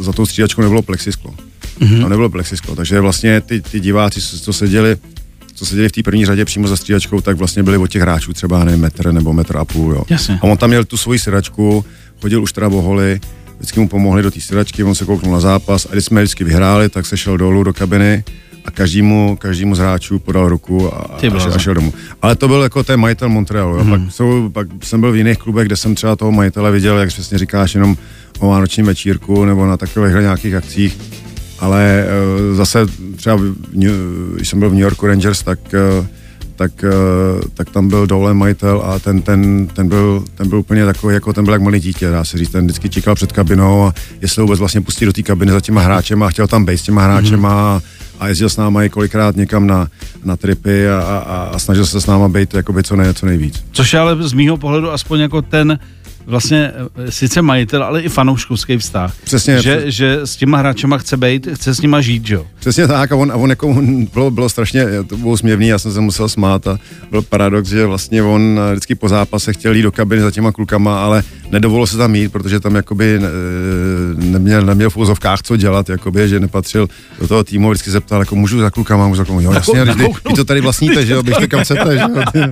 [0.00, 1.34] za tou střídačkou nebylo plexisklo.
[1.80, 2.00] Mm-hmm.
[2.00, 4.96] Tam nebylo plexisklo, takže vlastně ty, ty diváci, co seděli,
[5.56, 8.32] co seděli v té první řadě přímo za střídačkou, tak vlastně byli od těch hráčů
[8.32, 9.92] třeba ne metr nebo metr a půl.
[9.92, 10.04] Jo.
[10.08, 10.38] Jasně.
[10.42, 11.84] A on tam měl tu svoji sedačku,
[12.20, 13.20] chodil už teda boholi,
[13.56, 16.44] vždycky mu pomohli do té sedačky, on se kouknul na zápas a když jsme vždycky
[16.44, 18.24] vyhráli, tak se šel dolů do kabiny
[18.64, 21.92] a každému, každému z hráčů podal ruku a, a, šel, a šel domů.
[22.22, 23.78] Ale to byl jako ten majitel Montrealu.
[23.78, 23.90] Hmm.
[23.90, 27.08] Pak, jsou, pak jsem byl v jiných klubech, kde jsem třeba toho majitele viděl, jak
[27.08, 27.96] přesně říkáš, jenom
[28.38, 30.98] o vánočním večírku nebo na takových nějakých akcích.
[31.58, 32.04] Ale
[32.50, 33.40] uh, zase třeba,
[34.34, 35.58] když jsem byl v New Yorku Rangers, tak
[35.98, 36.06] uh,
[36.56, 36.84] tak,
[37.54, 41.32] tak tam byl dole majitel a ten, ten, ten, byl, ten byl úplně takový, jako
[41.32, 42.50] ten byl jak malý dítě, dá se říct.
[42.50, 45.80] Ten vždycky čekal před kabinou a jestli vůbec vlastně pustí do té kabiny za těma
[45.80, 47.46] hráčem a chtěl tam být s těma hráčem mm-hmm.
[47.46, 47.80] a
[48.20, 49.88] a jezdil s náma i kolikrát někam na,
[50.24, 53.64] na tripy a, a, a snažil se s náma být jakoby co, nej, co nejvíc.
[53.72, 55.78] Což je ale z mýho pohledu aspoň jako ten
[56.26, 59.14] vlastně eh, sice majitel, ale i fanouškovský vztah.
[59.24, 59.62] Přesně.
[59.62, 59.94] Že, přes...
[59.94, 62.46] že s těma hráčema chce být, chce s nima žít, jo.
[62.60, 65.78] Přesně tak a on, a on jako on bylo, bylo strašně, to bylo směvný, já
[65.78, 66.78] jsem se musel smát a
[67.10, 71.04] byl paradox, že vlastně on vždycky po zápase chtěl jít do kabiny za těma klukama,
[71.04, 73.28] ale nedovolil se tam jít, protože tam jakoby ne,
[74.14, 76.88] neměl, neměl v úzovkách co dělat, jakoby, že nepatřil
[77.20, 79.84] do toho týmu, vždycky se ptal, jako můžu za klukama, můžu za klukama, jo jasně,
[79.84, 82.48] vy, vy to tady vlastníte, že jo, běžte kam chcete, že jo.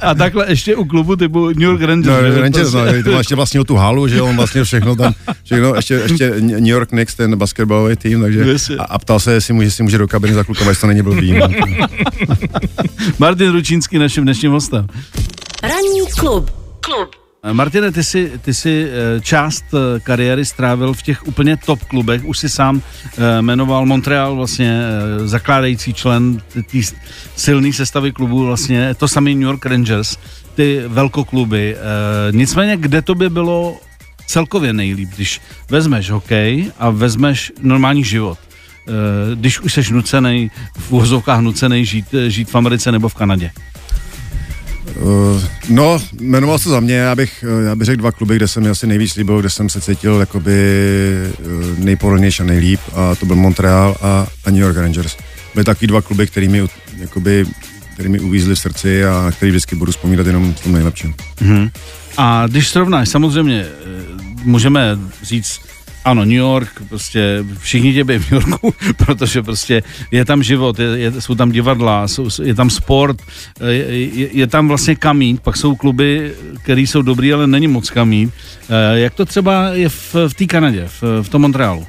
[0.00, 2.34] A takhle ještě u klubu typu New York Rangers.
[2.34, 5.94] No, Rangers, no, to ještě vlastně tu halu, že on vlastně všechno tam, všechno, ještě,
[5.94, 8.44] ještě New York Knicks, ten basketbalový tým, takže
[8.78, 11.02] a, a ptal se, jestli může, jestli může do kabiny za klukama, jestli to není
[11.02, 11.32] blbý.
[11.32, 11.48] No.
[13.18, 14.86] Martin Ručínský, naším dnešním hostem.
[15.62, 16.50] Ranní klub.
[16.80, 17.20] Klub.
[17.42, 21.84] Eh, Martine, ty jsi, ty jsi eh, část eh, kariéry strávil v těch úplně top
[21.84, 22.82] klubech, už si sám
[23.40, 24.80] jmenoval Montreal, vlastně
[25.24, 26.78] zakládající člen té
[27.36, 30.16] silné sestavy klubu, vlastně to samý New York Rangers,
[30.60, 31.76] ty velkokluby.
[32.30, 33.80] Nicméně, kde to by bylo
[34.26, 38.38] celkově nejlíp, když vezmeš hokej a vezmeš normální život?
[39.34, 43.50] Když už jsi nucený, v úvozovkách nucený žít, žít v Americe nebo v Kanadě?
[45.68, 48.70] No, jmenoval se za mě, já bych, eh, já bych řekl dva kluby, kde jsem
[48.70, 50.52] asi nejvíc líbil, kde jsem se cítil jakoby
[51.78, 55.16] nejpohodlnější a nejlíp a to byl Montreal a, a New York Rangers.
[55.54, 57.46] Byly takový dva kluby, který mi, jakoby,
[58.00, 61.14] který mi uvízli v srdci a který vždycky budu vzpomínat jenom v tom nejlepším.
[61.42, 61.70] Uh-huh.
[62.16, 63.66] A když srovnáš, samozřejmě
[64.44, 65.60] můžeme říct,
[66.04, 70.86] ano, New York, prostě všichni tě v New Yorku, protože prostě je tam život, je,
[70.86, 73.22] je, jsou tam divadla, jsou, je tam sport,
[73.66, 76.32] je, je, je tam vlastně kamín, pak jsou kluby,
[76.62, 78.32] které jsou dobrý, ale není moc kamín.
[78.68, 81.86] Eh, jak to třeba je v, v té Kanadě, v, v tom Montrealu?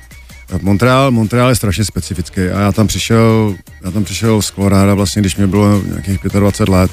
[0.61, 5.21] Montreal, Montreal je strašně specifický a já tam přišel, já tam přišel z Colorado vlastně,
[5.21, 6.91] když mi bylo nějakých 25 let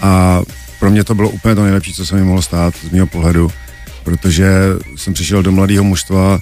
[0.00, 0.42] a
[0.80, 3.50] pro mě to bylo úplně to nejlepší, co se mi mohlo stát z mého pohledu
[4.04, 4.52] protože
[4.96, 6.38] jsem přišel do mladého mužstva,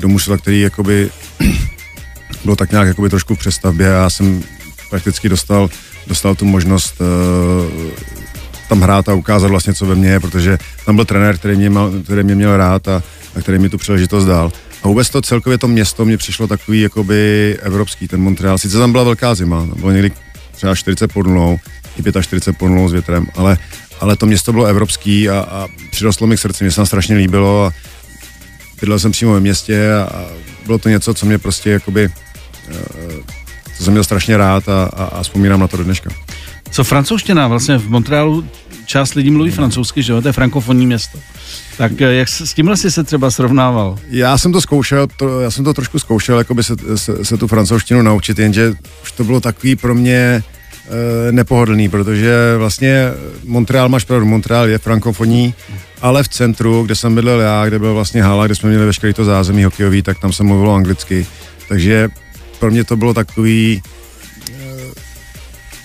[0.00, 1.10] do mužstva, který jakoby
[2.44, 4.42] bylo tak nějak jakoby trošku v přestavbě a já jsem
[4.90, 5.68] prakticky dostal,
[6.06, 7.90] dostal tu možnost uh,
[8.68, 11.70] tam hrát a ukázat vlastně, co ve mně je, protože tam byl trenér, který mě,
[11.70, 13.02] mal, který mě měl rád a,
[13.36, 14.52] a který mi tu příležitost dal.
[14.82, 18.58] A vůbec to celkově to město mě přišlo takový jakoby evropský, ten Montreal.
[18.58, 20.12] Sice tam byla velká zima, bylo někdy
[20.52, 21.58] třeba 40 pod nulou,
[21.98, 23.58] i 45 pod nulou s větrem, ale
[24.00, 27.16] ale to město bylo evropský a, a přirostlo mi k srdci, mě se tam strašně
[27.16, 27.72] líbilo a
[28.80, 30.26] bydlel jsem přímo ve městě a, a
[30.66, 32.08] bylo to něco, co mě prostě jakoby,
[32.68, 32.74] uh,
[33.76, 36.10] co jsem měl strašně rád a, a, a vzpomínám na to do dneška.
[36.70, 37.48] Co francouzština?
[37.48, 38.48] Vlastně v Montrealu
[38.90, 40.22] část lidí mluví francouzsky, že jo?
[40.22, 41.18] To je frankofonní město.
[41.76, 43.98] Tak eh, jak s tímhle jsi se třeba srovnával?
[44.10, 47.46] Já jsem to zkoušel, to, já jsem to trošku zkoušel, jakoby se, se, se tu
[47.46, 50.42] francouzštinu naučit, jenže už to bylo takový pro mě
[50.90, 53.08] Eh, nepohodlný, protože vlastně
[53.44, 55.54] Montreal, máš pravdu, Montreal je frankofoní,
[56.02, 59.14] ale v centru, kde jsem bydlel já, kde byl vlastně hala, kde jsme měli veškerý
[59.14, 61.26] to zázemí hokejový, tak tam se mluvilo anglicky.
[61.68, 62.08] Takže
[62.58, 63.82] pro mě to bylo takový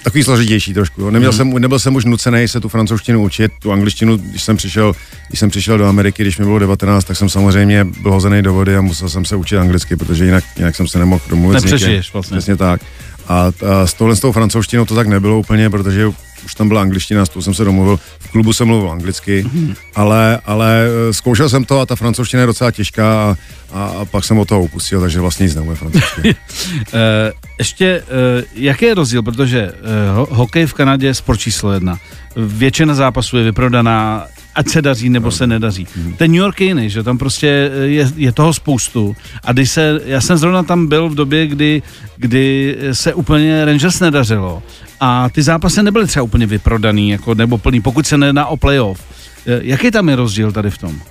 [0.05, 1.01] takový složitější trošku.
[1.01, 1.11] Jo.
[1.11, 1.37] Neměl mm.
[1.37, 4.93] jsem, nebyl jsem už nucený se tu francouzštinu učit, tu angličtinu, když jsem přišel,
[5.27, 8.53] když jsem přišel do Ameriky, když mi bylo 19, tak jsem samozřejmě byl hozený do
[8.53, 11.53] vody a musel jsem se učit anglicky, protože jinak, jinak jsem se nemohl domluvit.
[11.53, 12.37] Nepřežiješ vlastně.
[12.37, 12.81] Přesně tak.
[13.27, 16.07] A, a s touhle s tou francouzštinou to tak nebylo úplně, protože
[16.45, 17.99] už tam byla angličtina, s tou jsem se domluvil.
[18.19, 19.75] V klubu jsem mluvil anglicky, mm-hmm.
[19.95, 23.37] ale, ale eh, zkoušel jsem to a ta francouzština je docela těžká a,
[23.73, 26.35] a, a pak jsem od toho upustil, takže vlastně nic neumím francouzsky.
[26.93, 29.71] Eh, ještě, uh, jaký je rozdíl, protože
[30.19, 31.97] uh, hokej v Kanadě je sport číslo jedna.
[32.35, 35.87] Většina zápasů je vyprodaná, ať se daří nebo se nedaří.
[35.95, 36.13] Mm.
[36.13, 39.15] Ten New York je jiný, že tam prostě je, je toho spoustu.
[39.43, 41.81] A když se, já jsem zrovna tam byl v době, kdy,
[42.17, 44.63] kdy se úplně Rangers nedařilo
[44.99, 49.01] a ty zápasy nebyly třeba úplně vyprodaný, jako, nebo plný, pokud se nedá o playoff.
[49.45, 51.01] Jaký tam je rozdíl tady v tom?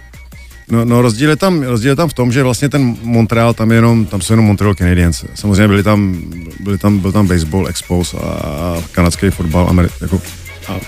[0.70, 3.70] No, no rozdíl, je tam, rozdíl je tam v tom, že vlastně ten Montreal, tam,
[3.70, 5.24] je jenom, tam jsou jenom Montreal Canadiens.
[5.34, 6.22] Samozřejmě byli tam,
[6.60, 10.20] byli tam, byl tam baseball, expos a kanadský fotbal, Ameri- jako,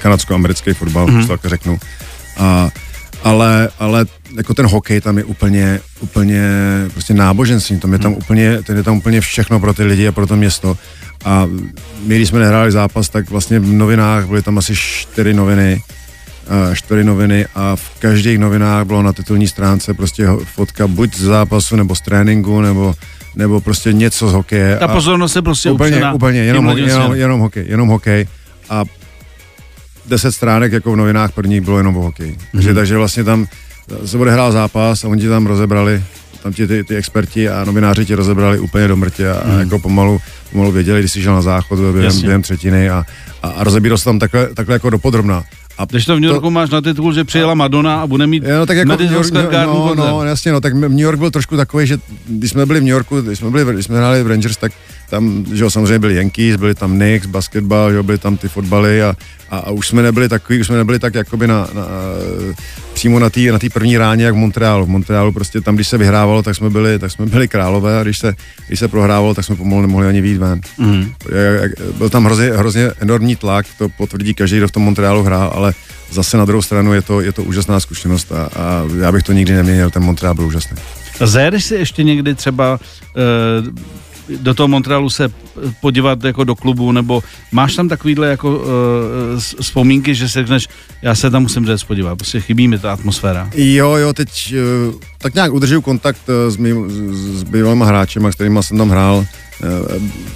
[0.02, 1.26] kanadsko-americký fotbal, mm-hmm.
[1.26, 1.78] to tak řeknu.
[2.36, 2.70] A,
[3.24, 4.06] ale, ale
[4.36, 6.50] jako ten hokej tam je úplně, úplně
[6.92, 10.12] prostě náboženství, tam je tam, úplně, ten je tam úplně všechno pro ty lidi a
[10.12, 10.78] pro to město.
[11.26, 11.46] A
[12.06, 15.82] my, když jsme nehráli zápas, tak vlastně v novinách byly tam asi čtyři noviny,
[16.70, 21.14] eh, čtyři noviny a v každých novinách bylo na titulní stránce prostě ho- fotka buď
[21.16, 22.94] z zápasu, nebo z tréninku, nebo,
[23.36, 24.76] nebo prostě něco z hokeje.
[24.76, 28.26] Ta pozornost je prostě úplně, úplně, jenom, tím jenom, jenom, hokej, jenom hokej.
[28.70, 28.84] A
[30.06, 32.28] deset stránek jako v novinách prvních bylo jenom o hokej.
[32.28, 32.36] Mhm.
[32.52, 33.46] Takže, takže vlastně tam
[34.04, 36.02] se odehrál zápas a oni ti tam rozebrali,
[36.42, 39.78] tam ti ty, ty experti a novináři ti rozebrali úplně do mrtě a, a jako
[39.78, 40.20] pomalu,
[40.52, 42.02] pomalu věděli, když jsi šel na záchod během.
[42.02, 42.22] Jasně.
[42.22, 43.04] během třetiny a,
[43.42, 45.44] a, a rozebíral se tam takhle, takhle jako dopodrobná.
[45.78, 48.44] A Když to v New Yorku máš na titul, že přijela Madonna a bude mít
[48.58, 50.98] no, tak jako New Madison York, Square Garden no, no, no, jasně, no, tak New
[50.98, 53.86] York byl trošku takový, že když jsme byli v New Yorku, když jsme, byli, když
[53.86, 54.72] jsme hráli v Rangers, tak
[55.10, 58.48] tam, že jo, samozřejmě byli Yankees, byli tam Knicks, basketbal, že jo, byly tam ty
[58.48, 59.16] fotbaly a,
[59.50, 61.86] a, a už jsme nebyli takový, už jsme nebyli tak jakoby na, na
[62.94, 64.86] přímo na té na tý první ráně, jak v Montrealu.
[64.86, 68.02] V Montrealu prostě tam, když se vyhrávalo, tak jsme byli, tak jsme byli králové a
[68.02, 68.34] když se,
[68.66, 70.60] když se prohrávalo, tak jsme pomalu nemohli ani výjít ven.
[71.62, 75.52] Jak- Byl tam hrozně, hrozně enormní tlak, to potvrdí každý, kdo v tom Montrealu hrál,
[75.54, 75.74] ale
[76.10, 79.32] zase na druhou stranu je to, je to úžasná zkušenost a, a já bych to
[79.32, 80.76] nikdy neměnil, ten Montreal byl úžasný.
[81.24, 82.80] Zajedeš si ještě někdy třeba
[83.16, 83.86] e,
[84.40, 85.28] do toho Montrealu se
[85.80, 88.64] podívat jako do klubu, nebo máš tam takovýhle jako
[89.38, 90.68] s- vzpomínky, že si řekneš,
[91.02, 93.50] já se tam musím jít podívat, prostě chybí mi ta atmosféra.
[93.54, 98.32] Jo, jo, teď eh, tak nějak udržuju kontakt eh, s, mým, s, s bývalýma hráčema,
[98.32, 99.26] s kterými jsem tam hrál.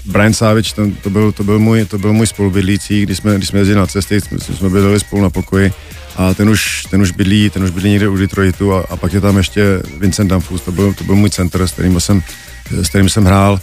[0.07, 3.49] Brian Savič, ten, to, byl, to, byl můj, to byl můj spolubydlící, když jsme, když
[3.49, 5.73] jsme jezdili na cesty, jsme, jsme bydleli spolu na pokoji
[6.17, 9.13] a ten už, ten už bydlí, ten už bydlí někde u Detroitu a, a pak
[9.13, 12.23] je tam ještě Vincent Danfus, to byl, to byl můj center, s kterým jsem,
[12.71, 13.61] s kterým jsem hrál,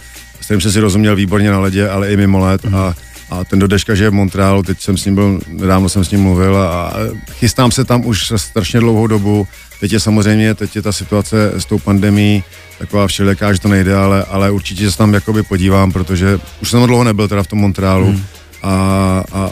[0.47, 2.95] kterým jsem si rozuměl výborně na ledě, ale i mimo led a,
[3.29, 6.11] a ten do dneška žije v Montrealu, teď jsem s ním byl, nedávno jsem s
[6.11, 6.93] ním mluvil a, a
[7.31, 9.47] chystám se tam už strašně dlouhou dobu.
[9.79, 12.43] Teď je samozřejmě, teď je ta situace s tou pandemí
[12.79, 16.87] taková všelijaká, že to nejde, ale, ale určitě se tam jakoby podívám, protože už jsem
[16.87, 18.23] dlouho nebyl teda v tom Montrealu hmm.
[18.63, 19.51] a, a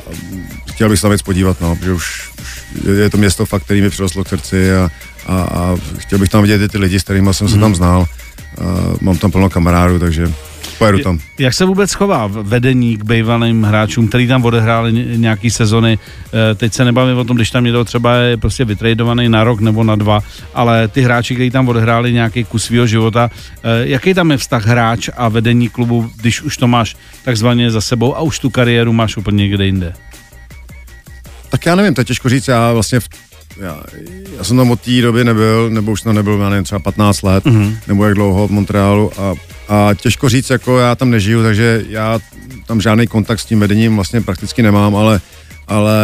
[0.71, 2.29] chtěl bych se tam věc podívat, no, protože už,
[2.75, 4.89] už je to město fakt, který mi přirostlo k srdci a,
[5.27, 8.05] a, a chtěl bych tam vidět i ty lidi, s kterými jsem se tam znal.
[8.57, 8.63] A
[9.01, 10.33] mám tam plno kamarádů, takže
[10.77, 11.19] pojedu tam.
[11.39, 15.99] Jak se vůbec chová vedení k bývalým hráčům, který tam odehráli ně- nějaký sezony?
[16.51, 19.59] E, teď se nebavím o tom, když tam někdo třeba je prostě vytradovaný na rok
[19.59, 20.19] nebo na dva,
[20.53, 23.31] ale ty hráči, kteří tam odehráli nějaký kus svého života,
[23.63, 27.81] e, jaký tam je vztah hráč a vedení klubu, když už to máš takzvaně za
[27.81, 29.93] sebou a už tu kariéru máš úplně někde jinde?
[31.49, 33.07] Tak já nevím, to je těžko říct, já vlastně v,
[33.61, 33.83] já,
[34.37, 37.21] já jsem tam od té doby nebyl, nebo už tam nebyl, já nevím, třeba 15
[37.21, 37.77] let, mm-hmm.
[37.87, 39.33] nebo jak dlouho v Montrealu a,
[39.67, 42.19] a těžko říct, jako já tam nežiju, takže já
[42.65, 45.21] tam žádný kontakt s tím vedením vlastně prakticky nemám, ale,
[45.67, 45.99] ale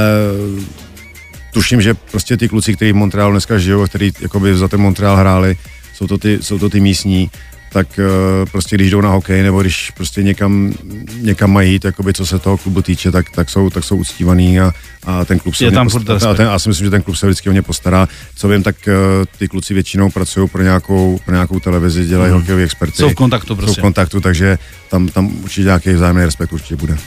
[1.54, 4.82] tuším, že prostě ty kluci, kteří v Montrealu dneska žijou, a kteří jakoby za ten
[4.82, 5.58] Montreal hráli,
[5.94, 7.32] jsou to ty, jsou to ty místní,
[7.74, 10.74] tak uh, prostě když jdou na hokej, nebo když prostě někam,
[11.18, 14.60] někam mají jít, jakoby, co se toho klubu týče, tak, tak, jsou, tak jsou uctívaný
[14.60, 14.74] a,
[15.06, 17.02] a ten klub se Je tam post- furt a ten, já si myslím, že ten
[17.02, 18.08] klub se vždycky o ně postará.
[18.36, 18.94] Co vím, tak uh,
[19.38, 22.40] ty kluci většinou pracují pro nějakou, pro nějakou televizi, dělají mm.
[22.40, 22.98] hokejoví experty.
[22.98, 23.82] Jsou v kontaktu Jsou prostě.
[23.82, 24.58] v kontaktu, takže
[24.90, 26.98] tam, tam určitě nějaký vzájemný respekt určitě bude.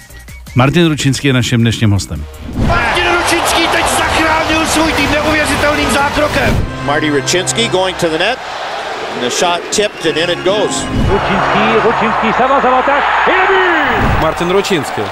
[0.55, 2.24] Martin Ručinský je naším dnešním hostem.
[2.66, 6.57] Martin Ručinský teď zachránil svůj tým neuvěřitelným zákrokem.
[6.85, 8.38] Marty Rachinsky going to the net.
[9.14, 10.74] And the shot tipped and in it goes.
[11.09, 13.03] Ручинский, Ручинский, сама атак.
[13.27, 14.22] И дебют!
[14.22, 15.05] Мартин Ручинский.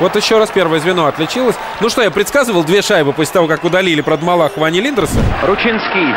[0.00, 1.56] Вот еще раз первое звено отличилось.
[1.80, 5.20] Ну что, я предсказывал две шайбы после того, как удалили Продмалахова Вани Линдерса.
[5.42, 6.14] Ručinský.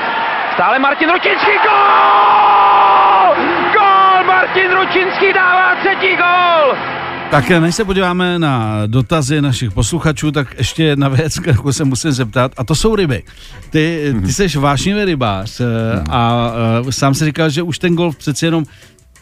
[0.53, 1.51] Stále Martin Ručinský.
[1.65, 3.35] Gól!
[3.73, 4.23] Gól!
[4.23, 6.94] Martin Ručinský dává třetí gól!
[7.31, 12.11] Tak než se podíváme na dotazy našich posluchačů, tak ještě jedna věc, kterou se musím
[12.11, 13.23] zeptat, a to jsou ryby.
[13.69, 15.65] Ty, ty jsi vášnivý rybář eh,
[16.09, 16.51] a
[16.87, 18.65] eh, sám si říkal, že už ten golf přeci jenom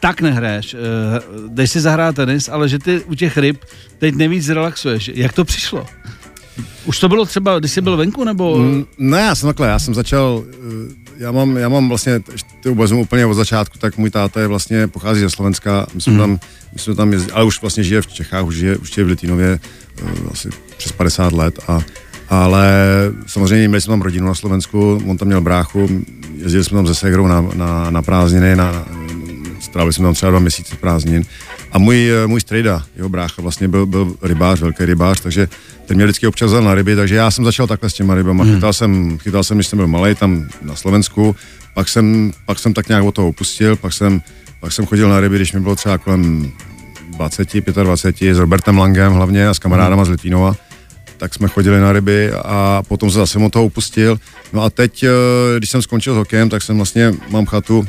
[0.00, 0.78] tak nehraješ, eh,
[1.48, 3.64] jdeš si zahrát tenis, ale že ty u těch ryb
[3.98, 5.10] teď nejvíc relaxuješ.
[5.14, 5.86] Jak to přišlo?
[6.84, 8.58] Už to bylo třeba, když jsi byl venku, nebo...
[8.58, 12.20] Mm, Ne, já jsem takhle, já jsem začal, eh, já mám, já mám vlastně,
[12.62, 16.12] to vezmu úplně od začátku, tak můj táta je vlastně, pochází ze Slovenska, my jsme
[16.12, 16.20] Mhm.
[16.20, 16.30] tam,
[16.72, 19.60] my jsme tam jezdili, ale už vlastně žije v Čechách, už žije, už v Litínově
[20.02, 21.80] eh, asi přes 50 let a
[22.28, 22.72] ale
[23.26, 25.88] samozřejmě měli jsme tam rodinu na Slovensku, on tam měl bráchu,
[26.36, 28.84] jezdili jsme tam se Segrou na, na, na prázdniny, na, na,
[29.60, 31.24] strávili jsme tam třeba dva měsíce prázdnin.
[31.74, 35.48] A můj, eh, můj strejda, jeho brácha, vlastně byl, byl rybář, velký rybář, takže
[35.86, 38.44] ten mě vždycky občas na ryby, takže já jsem začal takhle s těma rybama.
[38.44, 38.54] Hmm.
[38.54, 41.36] Chytal, jsem, chytal jsem, když jsem byl malý tam na Slovensku,
[41.74, 44.20] pak jsem, pak jsem tak nějak od toho upustil, pak jsem,
[44.60, 46.52] pak jsem chodil na ryby, když mi bylo třeba kolem
[47.08, 47.48] 20,
[47.82, 50.56] 25, s Robertem Langem hlavně a s kamarádama z Litvínova,
[51.16, 54.18] tak jsme chodili na ryby a potom se zase od toho upustil.
[54.52, 55.08] No a teď, eh,
[55.58, 57.86] když jsem skončil s hokejem, tak jsem vlastně, mám chatu,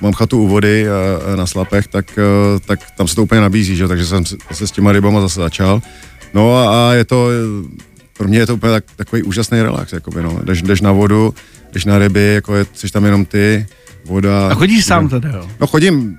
[0.00, 3.76] mám chatu u vody eh, na Slapech, tak, eh, tak tam se to úplně nabízí,
[3.76, 3.88] že?
[3.88, 5.80] takže jsem se s těma rybama zase začal.
[6.34, 7.28] No a, a je to,
[8.16, 10.40] pro mě je to úplně tak, takový úžasný relax, jakoby, no.
[10.44, 11.34] jdeš, jdeš na vodu,
[11.72, 13.66] jdeš na ryby, jako je, jsi tam jenom ty,
[14.04, 14.48] voda.
[14.48, 15.48] A chodíš sám teda, jo?
[15.60, 16.16] No chodím,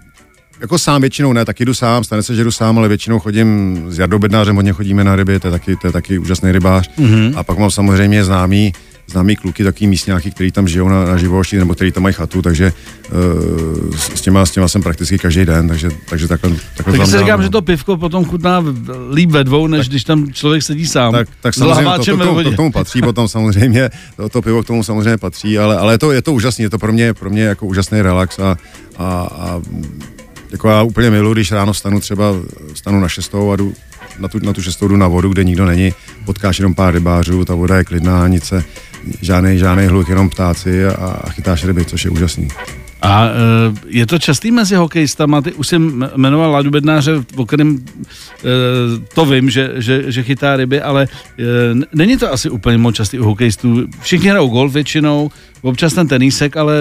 [0.61, 3.77] jako sám většinou ne, taky jdu sám, stane se, že jdu sám, ale většinou chodím
[3.89, 6.89] s Jardou Bednářem, hodně chodíme na ryby, to je taky, to je taky úžasný rybář.
[6.97, 7.33] Mm-hmm.
[7.35, 8.73] A pak mám samozřejmě známý,
[9.11, 12.41] známý kluky, takový místňáky, kteří tam žijou na, na živošti, nebo kteří tam mají chatu,
[12.41, 12.73] takže
[13.11, 17.07] uh, s, s, těma, s těma jsem prakticky každý den, takže, takže takhle, takhle Tak
[17.07, 17.43] si říkám, no.
[17.43, 18.63] že to pivko potom chutná
[19.13, 21.13] líp ve dvou, než když tam člověk sedí sám.
[21.13, 24.63] tak, tak samozřejmě to, to, to, to, k tomu patří potom samozřejmě, to, to pivo
[24.63, 27.13] k tomu samozřejmě patří, ale, ale je to, je to úžasný, je to pro mě,
[27.13, 28.57] pro mě jako úžasný relax a,
[28.97, 29.61] a, a
[30.51, 32.33] jako já úplně miluji, když ráno vstanu třeba,
[32.73, 33.73] vstanu na šestou a jdu
[34.19, 35.93] na tu, na tu šestou jdu na vodu, kde nikdo není,
[36.25, 38.63] potkáš jenom pár rybářů, ta voda je klidná, nic se,
[39.21, 42.47] žádný, žádný hluk, jenom ptáci a, a chytáš ryby, což je úžasný.
[43.01, 43.31] A e,
[43.87, 47.83] je to častý mezi hokejistama, ty už jsem jmenoval Ladu Bednáře, o kterém e,
[49.13, 51.45] to vím, že, že, že chytá ryby, ale e,
[51.93, 53.87] není to asi úplně moc častý u hokejistů.
[54.01, 56.75] Všichni hrajou golf většinou, občas ten tenísek, ale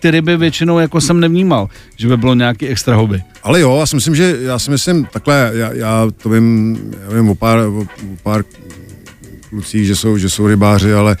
[0.00, 3.22] ty ryby většinou jako jsem nevnímal, že by bylo nějaký extra hobby.
[3.42, 6.78] Ale jo, já si myslím, že já si myslím, takhle, já, já to vím,
[7.08, 7.86] já vím o pár, o, o
[8.22, 8.44] pár
[9.50, 11.16] klucích, že jsou, že jsou rybáři, ale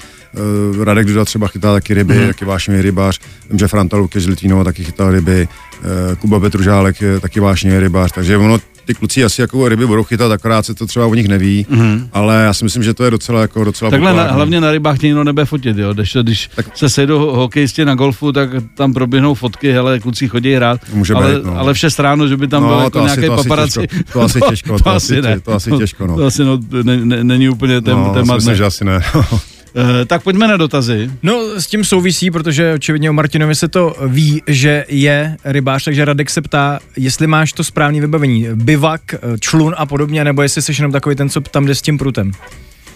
[0.76, 2.22] uh, Radek Duda třeba chytá taky ryby, Mhm.
[2.22, 2.28] mm.
[2.28, 3.20] taky vášnivý rybář.
[3.50, 5.48] Vím, že Franta Luky z Litvínova taky chytal ryby,
[5.80, 10.04] uh, Kuba Petružálek je taky vášnivý rybář, takže ono, ty kluci asi jako ryby budou
[10.04, 12.08] chytat, akorát se to třeba o nich neví, mm.
[12.12, 13.90] ale já si myslím, že to je docela jako docela.
[13.90, 15.94] Takhle na, hlavně na rybách tě nikdo nebude fotit, jo.
[15.94, 16.66] Když, když tak.
[16.76, 21.34] Se sejdou hokejisti na golfu, tak tam proběhnou fotky, hele, kluci chodí hrát, Může ale,
[21.34, 21.58] být, no.
[21.58, 23.86] ale v 6 ráno, že by tam No, byl to jako nějaký to asi paparazzi.
[23.86, 26.16] těžko, to asi těžko, to asi tě- to asi těžko, no.
[26.16, 28.34] To asi no, ne, ne, není úplně tém, no, témat.
[28.34, 28.56] myslím, ne.
[28.56, 29.00] že asi ne.
[29.76, 31.10] Eh, tak pojďme na dotazy.
[31.22, 36.04] No, s tím souvisí, protože očividně o Martinovi se to ví, že je rybář, takže
[36.04, 40.72] Radek se ptá, jestli máš to správné vybavení, bivak, člun a podobně, nebo jestli jsi
[40.78, 42.32] jenom takový ten, co tam jde s tím prutem.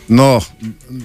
[0.08, 0.40] No,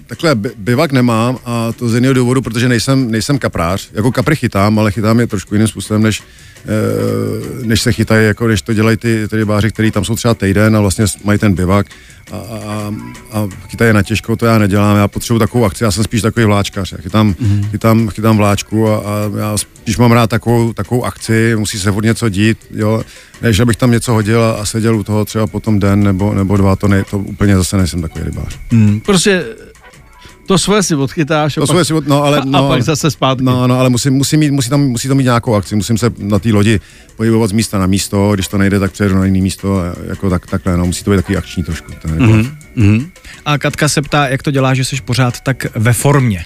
[0.07, 3.89] takhle bi- bivak nemám a to z jiného důvodu, protože nejsem, nejsem kaprář.
[3.93, 6.23] Jako kapry chytám, ale chytám je trošku jiným způsobem, než,
[6.65, 10.33] eh, než se chytají, jako než to dělají ty, ty rybáři, kteří tam jsou třeba
[10.33, 11.88] týden a vlastně mají ten bivak
[12.31, 12.91] a, a,
[13.31, 14.97] a chytají je na těžko, to já nedělám.
[14.97, 16.91] Já potřebuji takovou akci, já jsem spíš takový vláčkař.
[16.91, 17.69] Já chytám, mm-hmm.
[17.69, 22.05] chytám, chytám vláčku a, a, já spíš mám rád takovou, takovou akci, musí se furt
[22.05, 23.03] něco dít, jo.
[23.41, 26.57] Než abych tam něco hodil a, a seděl u toho třeba potom den nebo, nebo
[26.57, 28.59] dva, to, ne, to úplně zase nejsem takový rybář.
[28.71, 28.99] Hmm.
[28.99, 29.45] Prostě
[30.45, 32.81] to svoje si odchytáš a, To pak, svoje si, od- no, ale, no, a pak
[32.81, 33.43] zase zpátky.
[33.43, 36.12] No, no, ale musím, musím mít, musí, tam, musí to mít nějakou akci, musím se
[36.17, 36.79] na té lodi
[37.17, 40.47] pohybovat z místa na místo, když to nejde, tak přejdu na jiné místo, jako tak,
[40.47, 41.91] takhle, no, musí to být takový akční trošku.
[42.01, 42.55] Ten mm-hmm.
[42.75, 43.10] Mhm.
[43.45, 46.45] A Katka se ptá, jak to dělá, že jsi pořád tak ve formě,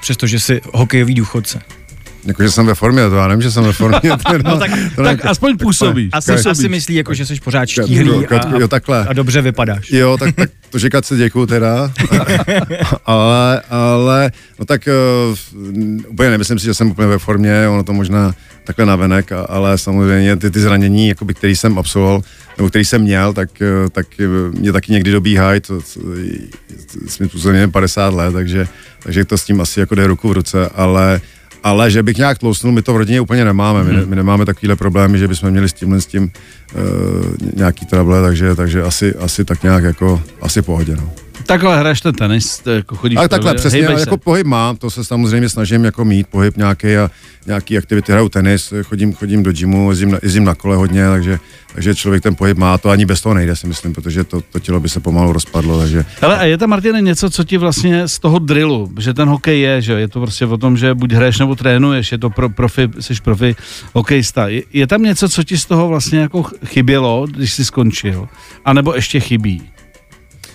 [0.00, 1.60] přestože jsi hokejový důchodce.
[2.24, 4.00] Jako, že jsem ve formě, to já nevím, že jsem ve formě.
[4.44, 6.08] no, tak- to Tak aspoň působíš.
[6.12, 6.46] Asi, Působíš.
[6.46, 9.06] asi myslí, jako, že jsi pořád štíhlý a, Katko, jo, takhle.
[9.06, 9.90] a dobře vypadáš.
[9.92, 11.92] Jo, tak, tak to říkat se děkuju teda,
[13.06, 14.88] ale, ale, no tak
[15.30, 19.40] uh, úplně nemyslím si, že jsem úplně ve formě, ono to možná takhle navenek, a-
[19.42, 22.20] ale samozřejmě ty, ty zranění, jakoby, který jsem absolvoval,
[22.58, 24.24] nebo který jsem měl, tak, eh, tak eh,
[24.58, 26.00] mě taky někdy dobíhají, to, to,
[27.08, 28.68] způsobem je 50 let, takže,
[29.02, 31.20] takže to s tím asi jako jde ruku v ruce, ale
[31.62, 33.84] ale že bych nějak tlousnul, my to v rodině úplně nemáme.
[33.84, 36.30] My, ne, my nemáme takovéhle problémy, že bychom měli s tímhle s tím
[37.56, 40.96] nějaký trable, takže, takže asi, asi tak nějak jako, asi pohodě.
[40.96, 41.10] No.
[41.46, 45.04] Takhle hraješ ten tenis, jako chodíš Ale takhle přesně, ale jako pohyb mám, to se
[45.04, 47.10] samozřejmě snažím jako mít, pohyb nějaký a
[47.46, 51.38] nějaký aktivity, hraju tenis, chodím, chodím do gymu, jezdím na, jezdím na kole hodně, takže,
[51.74, 54.58] takže člověk ten pohyb má, to ani bez toho nejde si myslím, protože to, to
[54.58, 58.08] tělo by se pomalu rozpadlo, takže Hele, a je tam, Martine, něco, co ti vlastně
[58.08, 61.12] z toho drillu, že ten hokej je, že je to prostě o tom, že buď
[61.12, 63.56] hraješ nebo trénuješ, je to pro profi, jsi profi
[63.94, 64.48] hokejista.
[64.48, 68.28] Je, je tam něco, co ti z toho vlastně jako chybělo, když jsi skončil,
[68.64, 69.62] a nebo ještě chybí?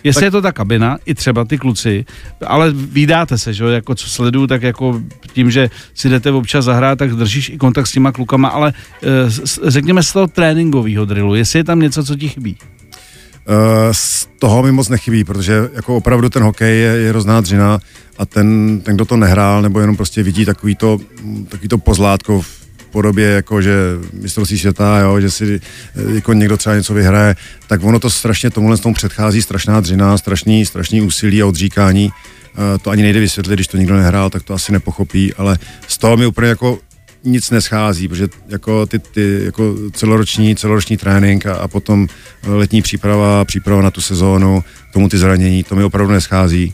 [0.03, 0.25] Jestli tak...
[0.25, 2.05] je to ta kabina, i třeba ty kluci,
[2.47, 5.01] ale vydáte se, že jo, jako co sleduju, tak jako
[5.33, 8.73] tím, že si jdete občas zahrát, tak držíš i kontakt s těma klukama, ale
[9.03, 12.57] eh, s- řekněme z toho tréninkového drillu, jestli je tam něco, co ti chybí.
[13.47, 13.53] Uh,
[13.91, 17.79] z toho mi moc nechybí, protože jako opravdu ten hokej je, je hrozná dřina
[18.17, 20.97] a ten, ten, kdo to nehrál, nebo jenom prostě vidí takový to,
[21.49, 22.64] takový to pozlátko v
[22.95, 23.75] podobě, jako že
[24.13, 27.35] mistrovství světa, jo, že si eh, jako někdo třeba něco vyhraje,
[27.67, 32.79] tak ono to strašně tomuhle tomu předchází strašná dřina, strašný, strašný úsilí a odříkání eh,
[32.79, 36.17] to ani nejde vysvětlit, když to nikdo nehrál, tak to asi nepochopí, ale z toho
[36.17, 36.79] mi úplně jako
[37.23, 42.07] nic neschází, protože jako ty, ty jako celoroční, celoroční trénink a, a potom
[42.47, 46.73] letní příprava, příprava na tu sezónu, tomu ty zranění, to mi opravdu neschází.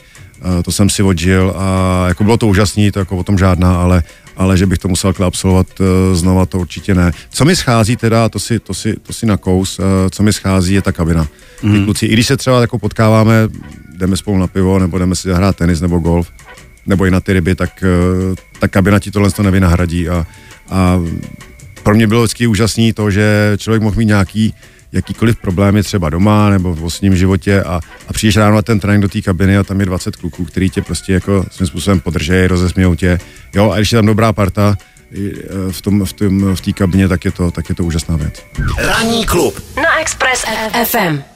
[0.65, 4.03] To jsem si odžil a jako bylo to úžasný, to jako o tom žádná, ale,
[4.42, 5.86] ale že bych to musel absolvovat uh,
[6.18, 7.12] znova, to určitě ne.
[7.30, 10.74] Co mi schází teda, to si, to si, to si nakous, uh, co mi schází
[10.74, 11.28] je ta kabina.
[11.62, 11.86] Ty Mhm.
[11.86, 13.34] kluci, i když se třeba jako potkáváme,
[13.98, 16.28] jdeme spolu na pivo, nebo jdeme si zahrát tenis nebo golf,
[16.86, 20.26] nebo i na ty ryby, tak uh, ta kabina ti tohle to nevynahradí a,
[20.70, 21.00] a
[21.84, 24.54] pro mě bylo vždycky úžasný to, že člověk mohl mít nějaký
[24.92, 29.02] jakýkoliv problémy třeba doma nebo v osobním životě a, a přijdeš ráno na ten trénink
[29.02, 32.48] do té kabiny a tam je 20 kluků, který tě prostě jako svým způsobem podržejí,
[32.48, 33.20] rozesmějou tě.
[33.56, 34.76] Jo, a když je tam dobrá parta
[35.14, 35.18] eh,
[35.72, 38.46] v tom, v tom, v té kabině, tak je to, tak je to úžasná věc.
[38.78, 40.46] Ranní klub na Express
[40.86, 41.31] FM.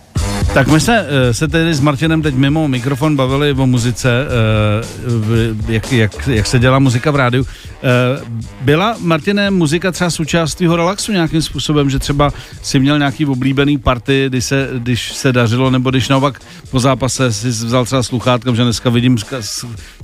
[0.55, 5.73] Tak my jsme eh, se tedy s Martinem teď mimo mikrofon bavili o muzice, eh,
[5.73, 7.47] jak, jak, jak se dělá muzika v rádiu.
[7.83, 8.21] Eh,
[8.61, 12.31] Byla, Martine, muzika třeba součást tvýho relaxu nějakým způsobem, že třeba
[12.61, 16.41] si měl nějaký oblíbený party, když se, když se dařilo, nebo když naopak
[16.71, 19.17] po zápase si vzal třeba sluchátka, že dneska vidím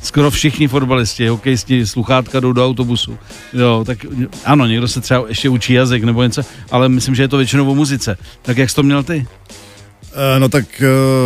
[0.04, 3.18] skoro všichni fotbalisti, hokejisti, sluchátka jdou do autobusu.
[3.54, 3.98] Jo, tak
[4.46, 6.42] ano, někdo se třeba ještě učí jazyk nebo něco,
[6.72, 8.18] ale myslím, že je to většinou o muzice.
[8.42, 9.28] Tak jak jsi to měl ty?
[10.12, 10.66] Uh, no tak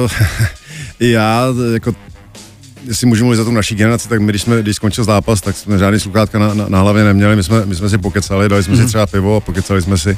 [0.03, 0.11] uh,
[0.99, 1.95] já jako
[2.87, 5.57] jestli můžu mluvit za tu naší generaci, tak my, když, jsme, když skončil zápas, tak
[5.57, 8.63] jsme žádný sluchátka na, na, na hlavě neměli, my jsme, my jsme si pokecali, dali
[8.63, 10.17] jsme si třeba pivo a pokecali jsme si,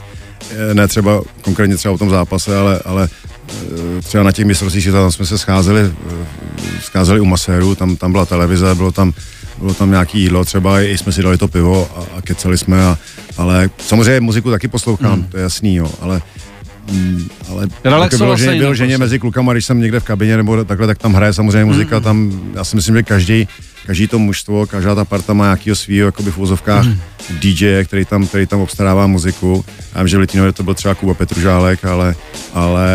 [0.51, 3.09] eh, ne třeba konkrétně třeba o tom zápase, ale, ale
[3.49, 7.95] eh, třeba na těch mistrovství světa, tam jsme se scházeli, eh, scházeli u maséru, tam,
[7.95, 9.13] tam byla televize, bylo tam,
[9.57, 12.85] bylo tam nějaký jídlo třeba, i jsme si dali to pivo a, a kecali jsme,
[12.85, 12.97] a,
[13.37, 16.46] ale samozřejmě muziku taky poslouchám, to je jasný, jo, ale Mm,
[17.51, 18.97] ale Relaxoval jako se vyloženě prostě.
[19.05, 22.03] mezi klukama, když jsem někde v kabině nebo takhle, tak tam hraje samozřejmě muzika, Mm.
[22.03, 23.47] tam já si myslím, že každý,
[23.85, 26.97] každý to mužstvo, každá ta parta má nějakýho svýho, jakoby v úzovkách Mm.
[27.39, 29.65] DJ, který tam, který tam obstarává muziku.
[29.95, 32.15] Já vím, že v Litvínově to byl třeba Kuba Petružálek, ale,
[32.53, 32.89] ale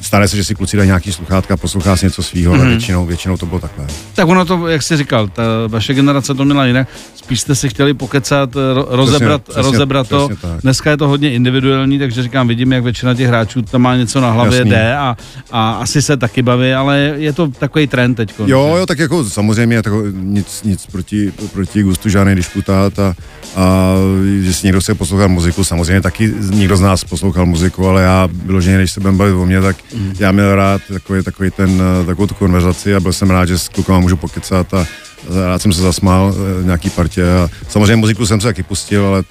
[0.00, 2.60] stane se, že si kluci dají nějaký sluchátka, poslouchá si něco svýho, Mhm.
[2.60, 3.86] ale většinou, většinou to bylo takhle.
[4.14, 6.88] Tak ono to, jak jsi říkal, ta vaše generace to měla jinak.
[7.14, 10.28] Spíš jste si chtěli pokecat, ro- rozebrat, přesně, rozebrat to.
[10.28, 10.60] přesně tak.
[10.62, 14.20] Dneska je to hodně individuální, takže říkám, vidím, jak většina těch hráčů tam má něco
[14.20, 14.70] na hlavě, Jasný.
[14.70, 15.16] jde a,
[15.52, 18.34] a asi se taky baví, ale je to takový trend teď.
[18.46, 23.14] Jo, jo, tak jako samozřejmě tako, nic, nic proti, proti gustu žádný disputát a,
[23.56, 23.94] a
[24.42, 28.78] jestli někdo chce poslouchat muziku, samozřejmě taky někdo z nás poslouchal muziku, ale já vyloženě,
[28.78, 30.14] když se budeme bavit o mě, tak mm.
[30.18, 33.68] já měl rád takový, takový ten, takovou tu konverzaci a byl jsem rád, že s
[33.68, 34.86] klukama můžu pokecat a
[35.30, 39.22] rád jsem se zasmál eh, nějaký partě a samozřejmě muziku jsem se taky pustil, ale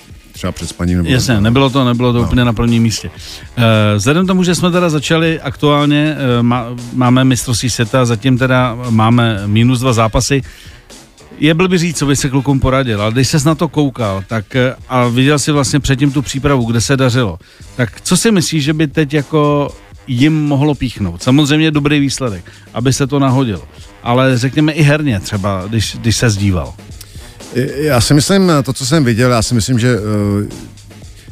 [0.43, 0.97] třeba před spaním.
[0.97, 2.25] Nebo Jasně, nebylo to, nebylo to no.
[2.25, 3.09] úplně na prvním místě.
[3.57, 3.63] Eh,
[3.95, 9.47] Vzhledem tomu, že jsme teda začali aktuálně, eh, má, máme mistrovství světa, zatím teda máme
[9.47, 10.41] minus dva zápasy.
[11.39, 14.55] Je blbý říct, co by se klukům poradil, ale když ses na to koukal tak,
[14.55, 17.39] eh, a viděl si vlastně předtím tu přípravu, kde se dařilo,
[17.75, 19.69] tak co si myslíš, že by teď jako
[20.07, 21.23] jim mohlo píchnout?
[21.23, 23.63] Samozřejmě dobrý výsledek, aby se to nahodilo.
[24.03, 26.73] Ale řekněme i herně třeba, když, když se zdíval.
[27.75, 30.49] Já si myslím, to, co jsem viděl, já si myslím, že eh,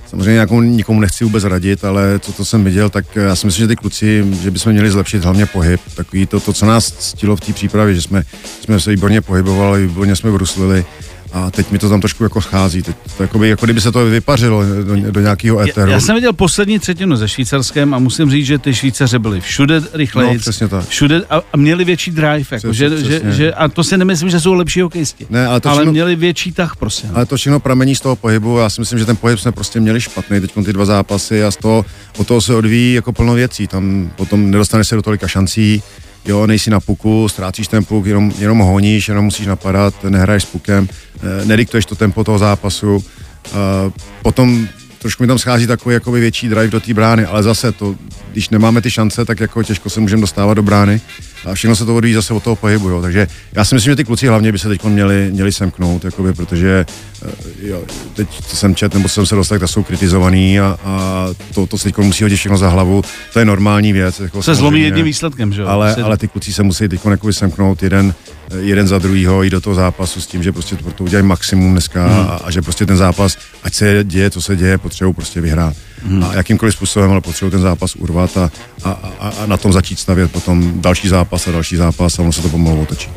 [0.09, 3.63] samozřejmě nějakou, nikomu nechci vůbec radit, ale to, co jsem viděl, tak já si myslím,
[3.63, 5.81] že ty kluci, že bychom měli zlepšit hlavně pohyb.
[5.95, 8.23] Takový to, to co nás ctilo v té přípravě, že jsme,
[8.63, 10.85] jsme se výborně pohybovali, výborně jsme bruslili
[11.33, 12.81] a teď mi to tam trošku jako schází.
[12.81, 15.87] Teď to jakoby, jako kdyby se to vypařilo do, do nějakého éteru.
[15.91, 19.41] Já, já jsem viděl poslední třetinu ze Švýcarskem a musím říct, že ty Švýcaři byli
[19.41, 20.87] všude rychleji, No, přesně tak.
[20.87, 23.31] všude a, a měli větší drive, jako, Přesně, že, že, přesně.
[23.31, 26.15] že, a to si nemyslím, že jsou lepší hokejisti, Ne, ale to ale všechno- měli
[26.15, 27.07] větší tah prostě.
[27.13, 28.57] Ale to všechno pramení z toho pohybu.
[28.57, 31.51] Já si myslím, že ten pohyb jsme prostě měli špatný teď ty dva zápasy a
[31.51, 31.85] z toho,
[32.17, 33.67] od toho se odvíjí jako plno věcí.
[33.67, 35.83] Tam potom nedostaneš se do tolika šancí,
[36.25, 40.45] jo, nejsi na puku, ztrácíš ten puk, jenom, jenom honíš, jenom musíš napadat, nehraješ s
[40.45, 43.03] pukem, eh, nediktuješ to tempo toho zápasu.
[43.45, 43.91] Eh,
[44.21, 44.67] potom
[45.01, 47.95] trošku mi tam schází takový jakoby větší drive do té brány, ale zase to,
[48.31, 51.01] když nemáme ty šance, tak jako těžko se můžeme dostávat do brány
[51.45, 53.01] a všechno se to odvíjí zase od toho pohybu, jo.
[53.01, 56.33] takže já si myslím, že ty kluci hlavně by se teď měli, měli semknout, jakoby,
[56.33, 56.85] protože
[57.25, 57.31] eh,
[57.61, 57.83] jo,
[58.13, 61.83] teď jsem čet, nebo jsem se dostal, tak jsou kritizovaný a, a to, to se
[61.83, 64.19] teď musí hodit všechno za hlavu, to je normální věc.
[64.19, 65.67] Jako se zlomí jedním výsledkem, že jo?
[65.67, 68.13] Ale, Se- ale ty kluci se musí teď semknout jeden,
[68.59, 71.71] jeden za druhýho, jít do toho zápasu s tím, že prostě to, to udělají maximum
[71.71, 72.19] dneska Hmm.
[72.19, 75.75] a, a, že prostě ten zápas, ať se děje, co se děje, potřebují prostě vyhrát.
[76.03, 76.23] Hmm.
[76.23, 78.51] A jakýmkoliv způsobem, ale potřebují ten zápas urvat a,
[78.83, 82.31] a, a, a na tom začít stavět potom další zápas a další zápas a ono
[82.31, 83.09] se to pomalu otočí.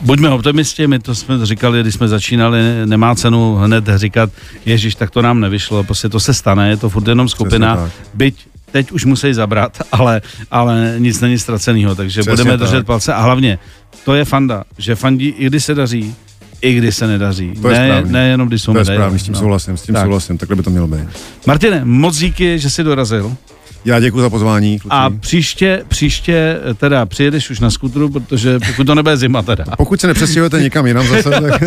[0.00, 4.30] Buďme optimisti, my to jsme říkali, když jsme začínali, nemá cenu hned říkat,
[4.66, 8.49] ježiš, tak to nám nevyšlo, prostě to se stane, je to furt jenom skupina, byť
[8.72, 12.60] teď už musí zabrat, ale, ale nic není ztraceného, takže Přesně budeme tak.
[12.68, 13.58] držet palce a hlavně,
[14.04, 16.14] to je fanda, že fandí i když se daří,
[16.62, 17.52] i když se nedaří.
[17.62, 18.12] To je ne, správně.
[18.12, 19.40] ne jenom když jsou To je medaile, správně, s tím no.
[19.40, 20.04] souhlasím, s tím Tak.
[20.04, 21.00] souhlasím, takhle by to mělo být.
[21.46, 23.36] Martine, moc díky, že jsi dorazil.
[23.84, 24.90] Já děkuji za pozvání, kluci.
[24.94, 29.64] A příště, příště teda přijedeš už na skutru, protože pokud to nebude zima teda.
[29.76, 31.62] Pokud se nepřestěhujete někam jinam zase, tak,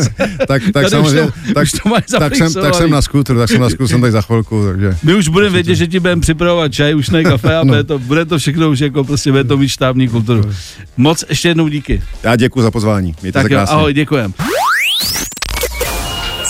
[0.47, 3.61] tak, tak samozřejmě, to- tak, to máš tak, jsem, tak jsem na skútru, tak jsem
[3.61, 6.73] na skútru, jsem tak za chvilku, takže My už budeme vědět, že ti budeme připravovat
[6.73, 7.65] čaj, už ne kafe a No.
[7.65, 10.51] bude, to, bude to všechno už jako prostě bude to mít štábní kulturu.
[10.97, 12.01] Moc ještě jednou díky.
[12.23, 13.75] já děkuji za pozvání, mějte Tak se jo, krásně.
[13.75, 14.33] ahoj, děkujem.